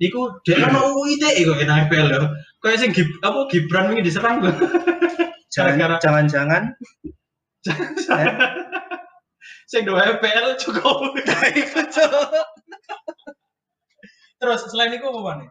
Iku 0.00 0.40
dia 0.42 0.56
kan 0.58 0.72
mau 0.72 0.96
UITE 0.96 1.44
kok 1.44 1.60
nang 1.60 1.84
FPL. 1.86 2.08
Kayak 2.56 2.78
sing 2.80 2.90
Gib, 2.90 3.08
apa 3.20 3.44
Gibran 3.46 3.92
wingi 3.92 4.00
diserang 4.02 4.40
kok. 4.40 4.56
Jangan- 5.54 5.76
Gara-gara- 5.76 6.00
Jangan-jangan 6.00 6.62
eh, 7.68 8.30
Sing 9.66 9.82
dua 9.84 10.02
FPL 10.16 10.56
cukup. 10.56 11.12
Terus 14.40 14.60
selain 14.66 14.92
itu 14.92 15.04
apa 15.04 15.32
nih? 15.38 15.50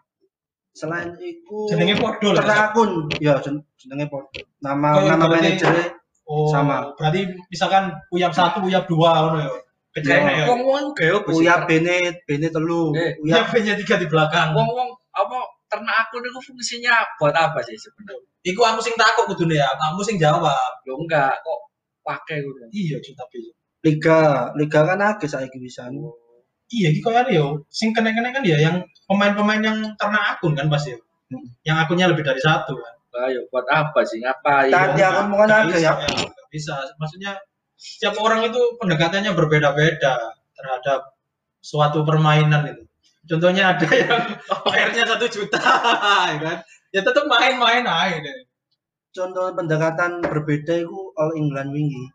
selain 0.69 1.12
itu 1.19 1.67
Jenenge 1.67 1.99
podo 1.99 2.31
lah. 2.31 2.71
akun 2.71 3.12
ya 3.19 3.35
jen- 3.38 3.67
jenenge 3.75 4.07
podo 4.07 4.31
nama 4.63 4.95
nama 5.03 5.27
manajernya 5.27 5.99
Oh, 6.23 6.53
Sama. 6.53 6.93
Berarti 6.93 7.25
misalkan 7.49 7.89
uyap 8.13 8.31
satu, 8.31 8.62
uyap 8.62 8.85
dua 8.85 9.17
ngono 9.17 9.38
ya. 9.41 9.49
Kecene 9.89 10.32
ya. 10.32 10.45
Wong-wong 10.45 10.93
sih? 11.34 11.41
Uya 11.41 11.65
Bene 11.65 11.97
Bene 12.30 12.47
telu 12.54 12.93
Eh, 12.93 13.17
Uya 13.25 13.41
nya 13.49 13.73
tiga 13.80 13.95
di 13.97 14.06
belakang. 14.06 14.54
Wong-wong 14.54 14.89
apa 15.13 15.38
ternak 15.69 15.95
akun 16.08 16.21
itu 16.25 16.39
fungsinya 16.45 16.93
buat 17.17 17.34
apa 17.34 17.60
sih 17.65 17.73
sebenarnya? 17.78 18.25
Iku 18.45 18.62
aku 18.63 18.80
sing 18.80 18.95
takut 18.95 19.28
kudune 19.28 19.58
ya, 19.60 19.67
kamu 19.75 20.02
sing 20.06 20.17
jawab. 20.21 20.71
Lo 20.86 20.95
enggak 21.02 21.41
kok 21.41 21.60
pakai 22.06 22.39
gitu. 22.41 22.60
Iya, 22.71 22.97
tapi. 23.17 23.52
Liga 23.84 24.52
Liga 24.60 24.80
kan 24.84 24.99
akeh 25.02 25.28
saiki 25.28 25.58
bisa 25.60 25.88
Iya, 26.69 26.93
iki 26.93 27.02
koyo 27.02 27.25
yo. 27.34 27.45
Sing 27.73 27.89
kena-kena 27.97 28.30
kan 28.30 28.45
ya 28.45 28.62
yang 28.62 28.86
pemain-pemain 29.10 29.62
yang 29.65 29.78
ternak 29.97 30.38
akun 30.38 30.54
kan 30.54 30.69
pasti. 30.69 30.93
Hmm. 31.34 31.45
Yang 31.65 31.78
akunnya 31.86 32.06
lebih 32.13 32.21
dari 32.21 32.38
satu 32.41 32.78
kan. 32.78 32.93
Ayo 33.25 33.41
buat 33.49 33.65
apa 33.65 34.06
sih? 34.06 34.21
Ngapain? 34.21 34.69
Tadi 34.69 35.02
Iya, 35.02 35.10
nggak- 35.10 35.28
bukan 35.34 35.47
nggak 35.49 35.62
ada 35.65 35.78
ya. 35.82 35.91
bisa. 36.54 36.78
Maksudnya 37.02 37.34
setiap 37.79 38.19
orang 38.19 38.43
itu 38.43 38.59
pendekatannya 38.75 39.31
berbeda-beda 39.31 40.19
terhadap 40.53 41.15
suatu 41.63 42.03
permainan 42.03 42.75
itu. 42.75 42.83
Contohnya 43.25 43.71
ada 43.71 43.87
yang 44.03 44.23
bayarnya 44.67 45.03
satu 45.07 45.25
juta, 45.31 45.59
ya 46.27 46.37
kan? 46.43 46.57
Ya 46.91 47.01
tetap 47.05 47.23
main-main 47.29 47.85
aja 47.87 48.19
deh. 48.19 48.37
contoh 49.09 49.49
pendekatan 49.57 50.21
berbeda 50.21 50.85
itu 50.85 50.99
All 51.17 51.33
England 51.33 51.73
wingi 51.73 52.05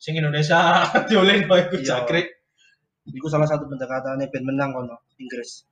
Sing 0.00 0.14
Indonesia 0.16 0.80
dioleh 1.10 1.44
kok 1.44 1.58
iku 1.66 1.76
Iya. 1.76 1.86
jangkrik. 1.98 2.26
itu 3.10 3.26
salah 3.26 3.44
satu 3.44 3.66
pendekatannya 3.66 4.30
ben 4.30 4.44
menang 4.46 4.70
kono 4.70 4.96
Inggris 5.18 5.66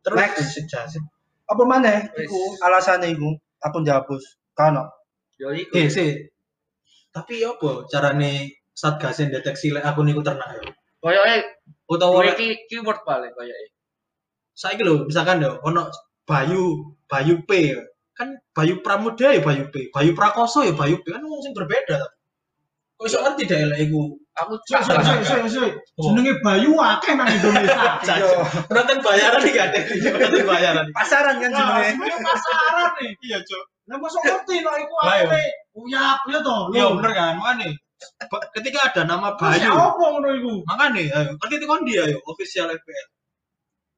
Terus 0.00 0.16
Next. 0.16 0.56
apa 1.44 1.62
mana 1.68 2.08
iku 2.16 2.40
alasannya 2.64 3.12
iku 3.12 3.36
akun 3.60 3.84
dihapus 3.84 4.40
kano 4.56 4.88
Yo 5.40 5.48
iku. 5.56 5.72
Eh, 5.80 5.88
sih. 5.88 6.28
Tapi 7.08 7.40
apa 7.42 7.88
carane 7.88 8.60
Satgas 8.76 9.24
yang 9.24 9.32
deteksi 9.34 9.72
lek 9.72 9.82
akun 9.82 10.12
iku 10.12 10.20
ternak 10.20 10.52
ya? 10.56 10.62
Koyoke 11.00 11.36
Utawa 11.90 12.22
iki 12.28 12.68
keyword 12.68 13.00
paling 13.02 13.32
koyoke. 13.32 13.72
saiki 14.60 14.84
lho 14.84 15.08
misalkan 15.08 15.40
yo 15.40 15.56
ono 15.64 15.88
Bayu 16.28 16.92
Bayu 17.08 17.40
P 17.48 17.50
ya. 17.72 17.80
kan 18.12 18.36
Bayu 18.52 18.84
Pramuda 18.84 19.32
ya 19.32 19.40
Bayu 19.40 19.72
P 19.72 19.88
Bayu 19.88 20.12
Prakoso 20.12 20.60
ya 20.60 20.76
Bayu 20.76 21.00
P 21.00 21.08
kan 21.08 21.24
wong 21.24 21.40
sing 21.40 21.56
berbeda 21.56 21.96
kok 23.00 23.08
iso 23.08 23.24
ngerti 23.24 23.48
dah 23.48 23.64
lek 23.72 23.88
iku 23.88 24.12
Aku 24.40 24.56
sik. 24.64 25.72
Jenenge 26.00 26.32
Bayu 26.40 26.80
akeh 26.80 27.12
nang 27.12 27.28
Indonesia. 27.28 27.76
iya 28.08 28.40
penonton 28.68 28.98
bayaran 29.04 29.42
iki 29.44 29.60
ada 29.60 29.80
penonton 29.84 30.44
bayaran 30.48 30.86
pasaran 30.96 31.36
kan 31.40 31.50
sebenarnya 31.52 31.92
sebenarnya 31.92 32.18
pasaran 32.24 32.88
nih. 33.00 33.10
iya 33.24 33.38
cok 33.44 33.64
Lah 33.90 33.98
mosok 33.98 34.22
ngerti 34.22 34.62
iku 34.62 34.94
Lah, 35.02 35.14
iya. 35.18 35.26
akeh. 35.26 35.48
Uyap 35.74 36.18
ya 36.30 36.38
toh. 36.40 36.70
iya 36.70 36.86
bener 36.94 37.12
kan 37.12 37.34
makanya 37.38 37.68
ba- 38.30 38.46
ketika 38.54 38.78
ada 38.90 39.02
nama 39.04 39.34
Bayu. 39.34 39.70
Apa 39.70 39.98
ngono 39.98 40.28
iku? 40.32 40.52
makanya 40.64 41.02
ayo 41.20 41.32
kan 41.36 41.48
itu 41.50 41.66
kon 41.66 41.82
dia 41.82 42.06
yo 42.06 42.18
official 42.24 42.70
FPL 42.70 43.06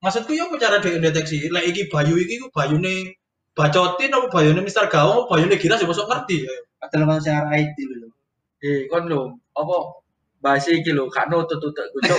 maksudku 0.02 0.32
ya 0.34 0.48
apa 0.50 0.56
cara 0.58 0.76
deteksi 0.82 1.46
lek 1.46 1.64
iki 1.70 1.86
Bayu 1.92 2.16
iki 2.18 2.40
ku 2.40 2.48
Bayune 2.50 3.14
bacotin 3.54 4.10
apa 4.10 4.26
Bayune 4.32 4.60
Mister 4.60 4.88
Gawang 4.88 5.22
apa 5.22 5.36
Bayune 5.36 5.54
Giras 5.60 5.78
ya 5.78 5.86
masuk 5.86 6.08
ngerti 6.08 6.42
ayo. 6.42 6.56
padahal 6.80 7.04
kan 7.06 7.18
secara 7.22 7.52
IT 7.54 7.76
lho 7.78 8.08
eh 8.64 8.80
kon 8.90 9.06
lho 9.06 9.22
apa 9.54 9.76
bahasa 10.42 10.74
iki 10.74 10.90
lho 10.90 11.06
gak 11.06 11.30
nutut-nutut 11.30 11.86
ku 11.94 11.98
cuk. 12.02 12.18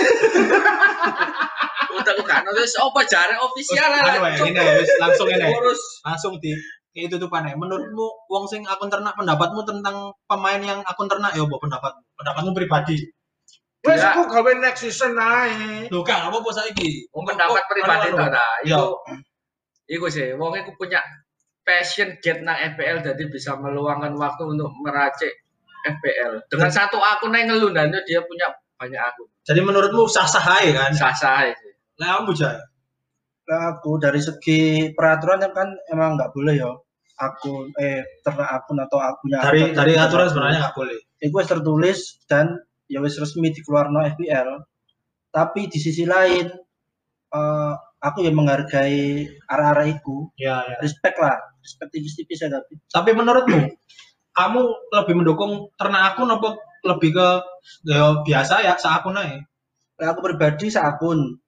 Utak 1.94 2.16
gak 2.24 2.40
nutut 2.42 2.64
wis 2.64 2.74
apa 2.74 3.00
jare 3.06 3.34
official 3.36 3.90
Anu 3.92 4.24
lah. 4.24 4.32
wis 4.80 4.90
langsung 4.98 5.28
ini 5.28 5.46
langsung 6.02 6.32
di 6.40 6.50
kayak 6.94 7.10
itu 7.10 7.16
tuh 7.18 7.26
paneh 7.26 7.52
menurutmu 7.52 8.06
wong 8.24 8.46
sing 8.46 8.62
akun 8.64 8.86
ternak 8.86 9.12
pendapatmu 9.12 9.60
tentang 9.62 10.14
pemain 10.24 10.56
yang 10.58 10.78
akun 10.84 11.04
ternak 11.04 11.34
ya 11.34 11.42
apa 11.42 11.56
pendapatmu 11.58 12.00
pendapatmu 12.14 12.50
pribadi 12.54 12.96
Wes 13.84 14.00
Ya. 14.00 14.16
aku 14.16 14.32
gawe 14.32 14.48
next 14.56 14.80
season 14.80 15.12
ae. 15.14 15.92
lho 15.92 16.00
kak 16.00 16.32
apa 16.32 16.40
apa 16.40 16.50
saiki 16.54 17.04
Wong 17.12 17.28
pendapat 17.28 17.60
Oh, 17.60 17.68
pribadi 17.68 18.08
to 18.08 18.16
anu. 18.16 18.32
ta. 18.32 18.46
Iya. 18.64 18.78
Iku 18.80 18.88
iku 19.84 20.06
sih 20.08 20.28
wong 20.32 20.56
iku 20.56 20.72
punya 20.72 21.04
passion 21.60 22.16
get 22.20 22.40
nang 22.40 22.56
FPL 22.72 23.02
jadi 23.02 23.24
bisa 23.28 23.52
meluangkan 23.54 24.16
waktu 24.16 24.42
untuk 24.46 24.72
meracik 24.80 25.28
FPL. 25.84 26.48
Dengan 26.48 26.72
satu 26.72 26.96
akun 26.96 27.36
yang 27.36 27.52
ngeluh 27.52 27.76
dan 27.76 27.92
dia 28.04 28.24
punya 28.24 28.48
banyak 28.74 28.96
akun. 28.96 29.28
jadi 29.44 29.60
menurutmu 29.60 30.08
sah 30.08 30.24
sah 30.24 30.40
aja 30.40 30.70
kan 30.72 30.90
Sah-sah 30.96 31.34
aja. 31.44 31.68
lah 32.00 32.18
kamu 32.18 32.32
jaya 32.32 32.64
Lah 33.44 33.76
aku 33.76 34.00
dari 34.00 34.16
segi 34.18 34.60
peraturan 34.96 35.44
yang 35.44 35.52
kan 35.52 35.68
emang 35.92 36.16
nggak 36.16 36.32
boleh 36.32 36.56
ya 36.56 36.72
akun 37.14 37.70
eh 37.78 38.02
ternak 38.26 38.62
akun 38.62 38.78
atau 38.82 38.98
akunnya 38.98 39.38
dari 39.42 39.70
dari 39.70 39.94
aturan 39.94 40.26
sebenarnya 40.26 40.58
nggak 40.68 40.76
boleh. 40.76 40.98
Itu 41.22 41.34
wis 41.34 41.48
tertulis 41.48 41.98
dan 42.26 42.58
ya 42.90 42.98
wis 43.00 43.16
resmi 43.16 43.54
dikeluarno 43.54 44.02
FPL 44.18 44.62
tapi 45.34 45.66
di 45.66 45.78
sisi 45.82 46.06
lain 46.06 46.46
eh, 47.34 47.74
aku 48.04 48.18
yang 48.22 48.36
menghargai 48.38 49.26
arah-arah 49.48 49.88
itu. 49.88 50.30
Ya 50.38 50.62
ya. 50.62 50.76
Respect 50.78 51.16
lah 51.18 51.34
respect 51.64 51.90
tipis-tipis 51.96 52.44
ya 52.44 52.52
tapi. 52.52 52.76
Tapi 52.92 53.10
menurutmu 53.16 53.72
kamu 54.34 54.60
lebih 54.92 55.14
mendukung 55.14 55.72
ternak 55.78 56.14
akun 56.14 56.28
apa 56.28 56.58
lebih 56.84 57.16
ke 57.16 57.28
ya 57.88 58.20
biasa 58.20 58.60
ya 58.60 58.76
seakun 58.76 59.16
aja? 59.16 59.40
Lah, 59.94 60.12
aku 60.12 60.20
pribadi 60.26 60.68
seakun. 60.68 61.38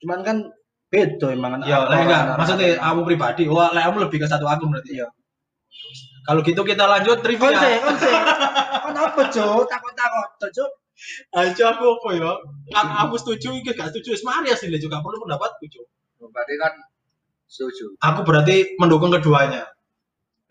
Cuman 0.00 0.20
kan 0.24 0.36
beda 0.94 1.26
emang 1.34 1.52
ya 1.66 1.82
lah 1.90 1.98
enggak 1.98 2.22
maksudnya 2.38 2.78
kamu 2.78 3.00
pribadi 3.02 3.42
wah 3.50 3.74
lah 3.74 3.90
kamu 3.90 4.06
lebih 4.06 4.22
ke 4.22 4.26
satu 4.30 4.46
akun 4.46 4.70
berarti 4.70 5.02
Iya. 5.02 5.08
kalau 6.22 6.40
gitu 6.46 6.62
kita 6.62 6.86
lanjut 6.86 7.18
trivia 7.20 7.50
sih 7.58 7.74
kon 7.82 7.96
sih 7.98 8.14
kon 8.86 8.94
apa 8.94 9.20
cok 9.34 9.66
takut-takut 9.66 10.28
cok 10.38 10.70
Ayo 11.34 11.50
aku 11.74 11.84
apa 11.84 12.08
ya? 12.16 12.32
Aku, 12.80 12.92
aku 13.02 13.14
setuju, 13.18 13.58
iki 13.58 13.74
gak 13.74 13.90
setuju. 13.90 14.14
Semari 14.14 14.54
sih 14.54 14.70
juga 14.78 15.02
perlu 15.02 15.26
pendapatku, 15.26 15.66
Cuk. 15.66 15.84
Berarti 16.30 16.54
kan 16.56 16.72
setuju. 17.50 17.98
Aku 17.98 18.22
berarti 18.22 18.78
mendukung 18.78 19.10
keduanya. 19.10 19.74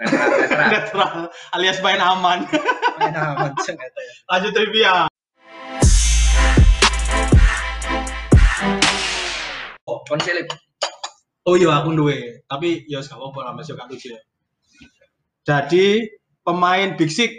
Netral 0.04 1.32
alias 1.56 1.80
main 1.80 2.02
aman. 2.02 2.44
main 3.00 3.16
aman 3.16 3.52
Lanjut 4.30 4.52
trivia. 4.52 5.08
Kon 9.84 10.20
silip. 10.24 10.48
Oh 11.44 11.60
iya, 11.60 11.84
aku 11.84 11.92
duwe. 11.92 12.44
Tapi 12.48 12.88
ya 12.88 13.04
gak 13.04 13.20
apa-apa 13.20 13.40
lah, 13.52 13.54
masih 13.56 13.76
lucu 13.76 14.16
ya. 14.16 14.22
Jadi 15.44 16.08
pemain 16.48 16.96
Big 16.96 17.12
Six 17.12 17.36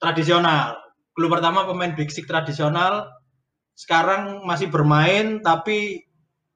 tradisional. 0.00 0.80
Klub 1.12 1.28
pertama 1.28 1.68
pemain 1.68 1.92
Big 1.92 2.08
Six 2.08 2.24
tradisional 2.24 3.04
sekarang 3.78 4.42
masih 4.42 4.72
bermain 4.72 5.44
tapi 5.44 6.08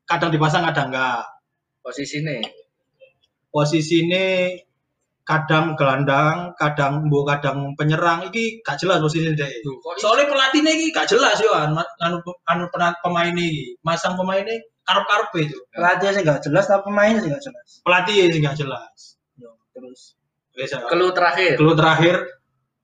kadang 0.08 0.32
dipasang 0.32 0.64
kadang 0.66 0.90
enggak. 0.90 1.22
Posisi 1.82 2.22
nih. 2.22 2.42
posisi 3.52 4.00
ini 4.00 4.56
kadang 5.22 5.78
gelandang, 5.78 6.50
kadang 6.58 7.06
bu 7.06 7.22
kadang 7.22 7.78
penyerang 7.78 8.26
iki 8.26 8.58
gak 8.66 8.78
jelas 8.82 8.98
posisi 8.98 9.30
iso? 9.30 9.72
Soalnya 10.02 10.26
pelatihnya 10.26 10.72
iki 10.74 10.90
gak 10.90 11.06
jelas 11.06 11.38
yo 11.38 11.54
anu 11.54 11.78
anu, 12.02 12.18
anu 12.50 12.64
pena- 12.74 12.98
pemain 13.02 13.30
ini, 13.30 13.78
masang 13.86 14.18
pemain 14.18 14.42
ini 14.42 14.58
karep-karep 14.82 15.30
itu. 15.46 15.58
pelatihnya 15.70 16.10
sih 16.10 16.22
nggak 16.26 16.40
jelas 16.42 16.64
tapi 16.66 16.82
pemainnya 16.90 17.22
sih 17.22 17.30
nggak 17.30 17.44
jelas 17.46 17.66
Pelatih 17.86 18.14
sih 18.34 18.40
gak 18.42 18.56
jelas. 18.58 18.98
Yo, 19.38 19.50
terus 19.70 20.18
Biasa. 20.52 20.84
Keluh 20.90 21.10
terakhir. 21.16 21.56
Dulu 21.56 21.72
terakhir 21.72 22.16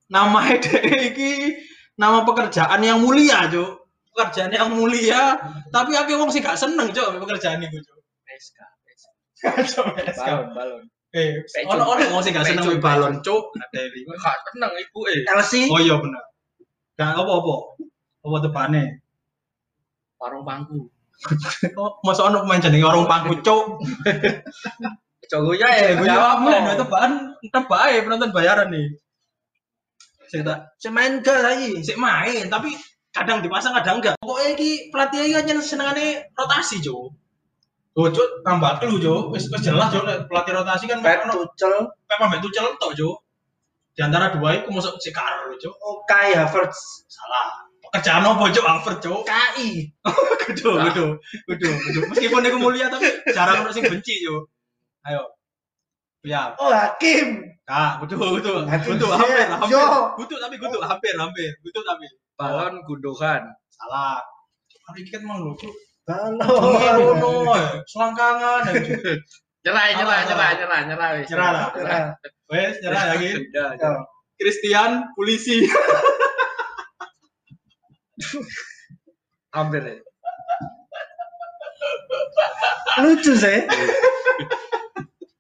nama 0.09 0.41
dia 0.63 0.81
iki 1.13 1.59
nama 2.01 2.25
pekerjaan 2.25 2.81
yang 2.81 3.03
mulia, 3.03 3.45
Cuk. 3.51 3.85
Pekerjaan 4.15 4.51
yang 4.51 4.73
mulia, 4.73 5.37
tapi 5.71 5.95
aku 5.95 6.17
wong 6.17 6.31
sih 6.33 6.41
gak 6.41 6.57
seneng, 6.57 6.91
Cuk, 6.95 7.19
pekerjaan 7.21 7.61
itu, 7.61 7.77
Cuk. 7.83 7.99
SK. 8.39 8.59
Cuk, 9.75 9.87
Balon, 10.17 10.49
balon. 10.57 10.83
Eh, 11.09 11.41
ono 11.65 11.89
ono 11.89 12.05
wong 12.13 12.21
sih 12.21 12.37
gak 12.37 12.45
seneng 12.45 12.69
balon, 12.85 13.25
Cuk. 13.25 13.57
Ada 13.57 13.81
iki. 13.89 14.05
Kak 14.05 14.53
tenang 14.53 14.77
ibu 14.77 15.01
eh. 15.09 15.25
Chelsea 15.25 15.65
Oh 15.73 15.81
iya 15.81 15.97
benar. 15.97 16.25
Gak 17.01 17.17
apa-apa. 17.17 17.57
Apa 18.29 18.37
tepane? 18.45 18.83
Warung 20.21 20.45
bangku. 20.45 20.93
Oh, 21.79 21.99
masa 22.07 22.31
ono 22.31 22.47
pemain 22.47 22.63
jenenge 22.63 22.87
orang 22.87 23.11
pangku 23.11 23.43
cuk. 23.43 23.83
Jogonya 25.31 25.69
Eh, 25.75 25.93
gue 25.99 26.07
jawab 26.07 26.47
men, 26.47 26.73
itu 26.73 26.85
bahan 26.89 27.13
tebak 27.51 27.81
ae 27.91 28.01
penonton 28.07 28.31
bayaran 28.31 28.71
nih. 28.71 28.87
Sik 30.29 30.45
tak 30.45 30.77
saya 30.79 30.93
main 30.95 31.25
gak 31.25 31.41
lagi 31.43 31.81
sik 31.83 31.99
main 31.99 32.47
tapi 32.47 32.71
kadang 33.11 33.43
dipasang 33.43 33.75
kadang 33.77 33.99
enggak. 33.99 34.15
Pokoknya 34.23 34.55
iki 34.55 34.71
pelatih 34.95 35.21
iki 35.27 35.35
hanya 35.35 35.59
senengane 35.59 36.31
rotasi, 36.39 36.79
cuk. 36.81 37.13
Oh, 37.99 38.07
Cuk, 38.07 38.47
tambah 38.47 38.79
clue, 38.79 39.03
Cuk. 39.03 39.35
Wis 39.35 39.51
wis 39.51 39.59
jelas, 39.67 39.91
nek 39.91 40.31
pelatih 40.31 40.55
rotasi 40.55 40.87
kan 40.87 41.03
Pep 41.03 41.27
Tuchel, 41.27 41.75
Pep 42.07 42.19
ambek 42.23 42.39
Tuchel 42.47 42.79
tok, 42.79 42.95
Cuk. 42.95 43.17
Di 43.91 44.07
antara 44.07 44.31
dua 44.31 44.55
itu 44.55 44.71
masuk 44.71 45.03
si 45.03 45.11
Karo, 45.11 45.51
Cuk. 45.59 45.75
oh, 45.83 46.07
Kai 46.07 46.31
Havertz, 46.39 46.79
Salah. 47.11 47.67
Pekerjaan 47.83 48.23
apa, 48.23 48.55
Cuk? 48.55 48.63
Alfred, 48.63 48.99
Cuk. 49.03 49.27
KI. 49.27 49.91
Kudu, 50.47 50.71
kudu, 50.79 51.07
kudu, 51.51 51.69
kudu. 51.69 52.01
Meskipun 52.15 52.47
iku 52.47 52.59
mulia 52.63 52.87
tapi 52.87 53.11
jarang 53.35 53.67
ono 53.67 53.75
sing 53.75 53.83
benci, 53.91 54.23
Cuk. 54.23 54.47
Ayo. 55.03 55.35
Ya, 56.23 56.55
Oh, 56.63 56.71
Hakim. 56.71 57.43
Kak, 57.67 58.07
kudu, 58.07 58.15
kudu. 58.15 58.63
Kudu 58.63 59.07
hampir, 59.11 59.43
hampir. 59.51 59.83
Kudu 60.15 60.35
tapi 60.39 60.55
kudu 60.55 60.79
hampir, 60.87 61.15
hampir. 61.19 61.51
Kudu 61.67 61.83
tapi. 61.83 62.07
Balon 62.39 62.79
Gundogan. 62.87 63.43
Salah. 63.75 64.23
Hari 64.87 65.03
ini 65.03 65.11
kan 65.11 65.21
emang 65.27 65.43
lucu. 65.43 65.67
Balon. 66.09 66.41
Ngono, 67.21 67.53
selangkangan. 67.85 68.73
Nyerah, 69.61 69.85
nyerah, 69.93 70.19
nyerah, 70.25 70.51
nyerah, 70.57 70.81
nyerah, 70.89 71.09
wis. 71.21 71.29
Nyerah 71.29 71.51
lah. 71.53 71.67
Wes, 72.49 72.81
nyerah 72.81 73.03
lagi. 73.13 73.31
Ya. 73.53 73.77
Christian, 74.41 75.13
polisi. 75.13 75.69
hampir 79.55 79.83
ya. 79.83 79.97
Lucu 83.03 83.33
sih. 83.35 83.59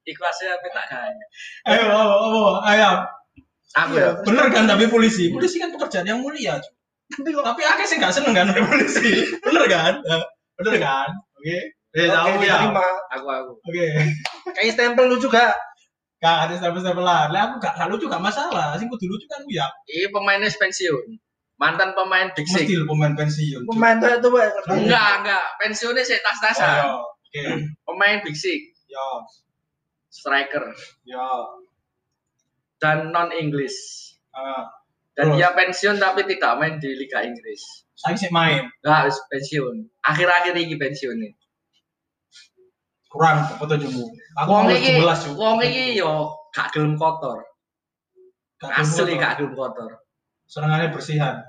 Ikhlasnya 0.08 0.56
tapi 0.56 0.68
tak 0.72 0.86
kaya. 0.88 1.24
Ayo, 1.68 1.84
apa, 1.92 2.14
apa, 2.16 2.40
ayo. 2.72 2.90
Aku 3.76 3.92
Iya. 3.94 4.00
ya. 4.00 4.10
Bener 4.24 4.46
kan 4.50 4.64
tapi 4.64 4.88
polisi. 4.88 5.28
Polisi 5.28 5.60
kan 5.60 5.70
pekerjaan 5.74 6.08
yang 6.08 6.20
mulia. 6.24 6.56
Tapi 7.08 7.28
kok 7.32 7.44
Tapi 7.44 7.62
akeh 7.64 7.86
sih 7.88 7.96
gak 8.00 8.12
seneng 8.16 8.32
kan 8.36 8.48
polisi. 8.72 9.28
Bener 9.44 9.64
kan? 9.68 10.00
Bener 10.58 10.74
kan? 10.82 11.08
Oke. 11.38 11.58
Eh, 11.96 12.04
Oke, 12.04 12.12
tahu 12.12 12.42
ya. 12.44 12.56
Aku 13.16 13.26
aku. 13.30 13.52
Oke. 13.64 13.86
Kayak 14.52 14.72
stempel 14.76 15.08
lu 15.08 15.16
juga. 15.16 15.54
Gak 16.18 16.50
ada 16.50 16.54
stempel-stempelan. 16.58 17.30
Lah 17.30 17.42
aku 17.48 17.62
gak 17.62 17.86
lucu 17.88 18.10
gak 18.10 18.20
masalah. 18.20 18.74
Sing 18.74 18.90
kudu 18.90 19.06
lucu 19.06 19.24
kan 19.30 19.40
ya. 19.48 19.70
Ini 19.86 20.10
pemainnya 20.10 20.50
pensiun. 20.50 21.14
Mantan 21.58 21.90
pemain 21.94 22.30
Big 22.38 22.46
Six. 22.46 22.70
Mesti 22.70 22.86
pemain 22.86 23.14
pensiun. 23.18 23.62
Pemain 23.66 23.98
tuh 23.98 24.10
itu 24.14 24.28
Pak. 24.30 24.46
Enggak, 24.70 25.10
enggak. 25.22 25.44
Pensiunnya 25.58 26.02
sih 26.06 26.14
Oh, 26.14 26.22
tas-tasan. 26.22 26.70
ya. 26.70 26.84
Oke. 27.02 27.42
Pemain 27.86 28.18
Big 28.22 28.34
Six. 28.38 28.62
Ya. 28.86 29.06
Striker. 30.10 30.70
Ya. 31.02 31.26
Dan 32.78 33.10
non-English. 33.10 33.74
Ah, 34.30 34.70
Dan 35.18 35.34
Terus? 35.34 35.38
dia 35.42 35.50
pensiun 35.50 35.96
tapi 35.98 36.22
tidak 36.30 36.52
main 36.62 36.78
di 36.78 36.94
Liga 36.94 37.26
Inggris. 37.26 37.58
saya 37.98 38.14
sih 38.14 38.30
main. 38.30 38.70
Enggak, 38.78 39.10
harus 39.10 39.18
pensiun. 39.26 39.90
Akhir-akhir 40.06 40.54
ini 40.54 40.78
pensiun 40.78 41.18
nih. 41.18 41.34
Kurang 43.10 43.50
foto 43.58 43.74
jemu. 43.74 44.06
Aku 44.38 44.46
Wong 44.46 44.70
mau 44.70 44.78
iki, 44.78 45.02
17 45.02 45.02
Cuk. 45.02 45.34
wong 45.34 45.58
iki 45.66 45.98
yo 45.98 46.30
gak 46.54 46.70
gelem 46.70 46.94
kotor. 46.94 47.42
Gak 48.62 48.70
Asli 48.78 49.18
foto. 49.18 49.18
gak 49.18 49.32
gelem 49.42 49.54
kotor. 49.58 49.90
Senengannya 50.46 50.94
bersihan. 50.94 51.42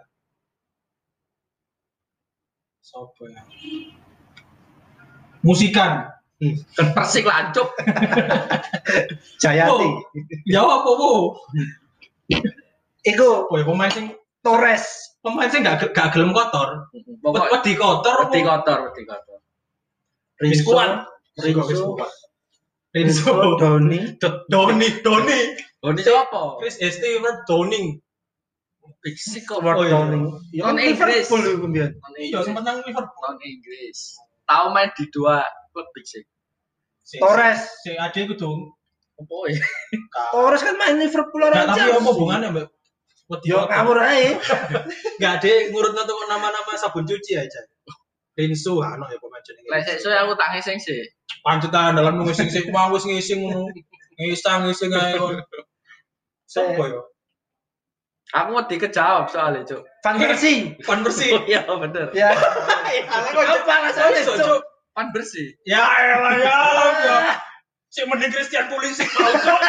Sopo 2.82 3.29
ya? 3.29 3.45
Musikan. 5.45 6.10
Dan 6.73 6.88
persik 6.97 7.29
lancuk. 7.29 7.69
Jayati. 9.43 9.69
Oh. 9.69 10.01
Jawab 10.49 10.82
apa, 10.82 10.89
Bu? 10.97 11.12
Iku 13.03 13.47
Oh, 13.47 13.55
ya, 13.55 13.63
pemain 13.63 13.91
sing 13.91 14.12
Torres. 14.41 14.83
pemain 15.19 15.47
sing 15.47 15.63
gak 15.63 15.91
gak 15.91 16.12
gelem 16.12 16.31
kotor. 16.31 16.88
Pokok 17.19 17.47
Wedi 17.51 17.73
kotor. 17.75 18.15
wedi 18.27 18.39
kotor, 18.41 18.77
wedi 18.88 19.03
kotor. 19.03 19.39
Wis 20.39 20.63
Rinso. 20.63 20.67
kuat. 20.67 20.89
Rinso. 21.39 21.95
Rinso. 22.95 23.31
Doni. 23.59 23.99
Do- 24.17 24.43
Doni, 24.47 24.88
Doni. 25.03 25.39
Ini 25.79 26.01
siapa? 26.03 26.59
Chris 26.59 26.75
Stewart 26.75 27.47
Downing. 27.47 27.99
Big 28.99 29.15
Six 29.15 29.47
kok. 29.47 29.63
Ward. 29.63 29.88
Downing. 29.88 30.27
Ya. 30.51 30.71
Liverpool 30.75 31.39
itu 31.39 31.55
kemudian. 31.55 31.91
Iya, 32.19 32.43
sempat 32.43 32.67
nang 32.67 32.83
Liverpool. 32.83 33.21
non 33.21 33.39
Inggris. 33.39 34.19
Tahu 34.43 34.65
main 34.75 34.91
di 34.91 35.07
dua 35.12 35.43
klub 35.71 35.88
Big 35.95 36.03
Six. 36.03 36.27
Si- 37.03 37.19
Torres. 37.19 37.63
Si 37.83 37.95
Ade 37.95 38.27
ku 38.27 38.35
dong. 38.35 38.75
Ya? 39.47 39.59
Torres 40.31 40.63
kan 40.63 40.75
main 40.75 40.95
Liverpool 40.95 41.43
orang 41.43 41.67
tapi 41.69 41.79
apa 41.91 41.99
hubungannya, 42.01 42.49
Mbak? 42.51 42.67
Yo 43.45 43.69
ngawur 43.69 44.01
aja. 44.01 44.41
Gak 45.21 45.33
ada 45.41 45.51
ngurut 45.69 45.93
untuk 45.93 46.17
nama-nama 46.25 46.73
sabun 46.77 47.05
cuci 47.05 47.37
aja. 47.37 47.61
Rinso, 48.33 48.81
ano 48.81 49.05
ya 49.11 49.19
pemain 49.19 49.43
jenenge. 49.45 49.67
Lah 49.69 49.79
sik 49.83 49.99
so 49.99 50.09
aku 50.09 50.33
tak 50.39 50.55
ngising 50.55 50.79
sih. 50.79 51.03
Pancetan 51.45 51.99
dalam 51.99 52.23
ngising 52.23 52.49
sing 52.49 52.65
mau 52.73 52.89
wis 52.89 53.05
ngising 53.05 53.45
ngono. 53.45 53.69
Ngisang 54.17 54.65
ngising 54.65 54.95
ae 54.95 55.19
kon. 55.19 55.37
Sopo 56.49 56.83
yo? 56.89 57.01
Aku 58.29 58.53
wedi 58.53 58.77
kejawab 58.77 59.25
soalnya, 59.33 59.65
Cuk. 59.65 59.81
Van 60.05 60.21
Persie. 60.21 60.77
Konversi. 60.85 61.33
Oh 61.33 61.41
iya 61.49 61.65
bener. 61.65 62.13
Ya. 62.13 62.29
Apa 62.29 63.73
alasannya, 63.73 64.21
Cuk? 64.21 64.37
Cuk. 64.37 64.61
Pan 64.99 65.15
bersih. 65.15 65.55
Ya 65.63 65.79
elah 65.79 66.35
ya. 66.35 66.59
ya. 67.07 67.19
Si 67.87 68.03
mending 68.03 68.35
Christian 68.35 68.67
polisi 68.67 69.07
mau 69.15 69.31
cok. 69.31 69.61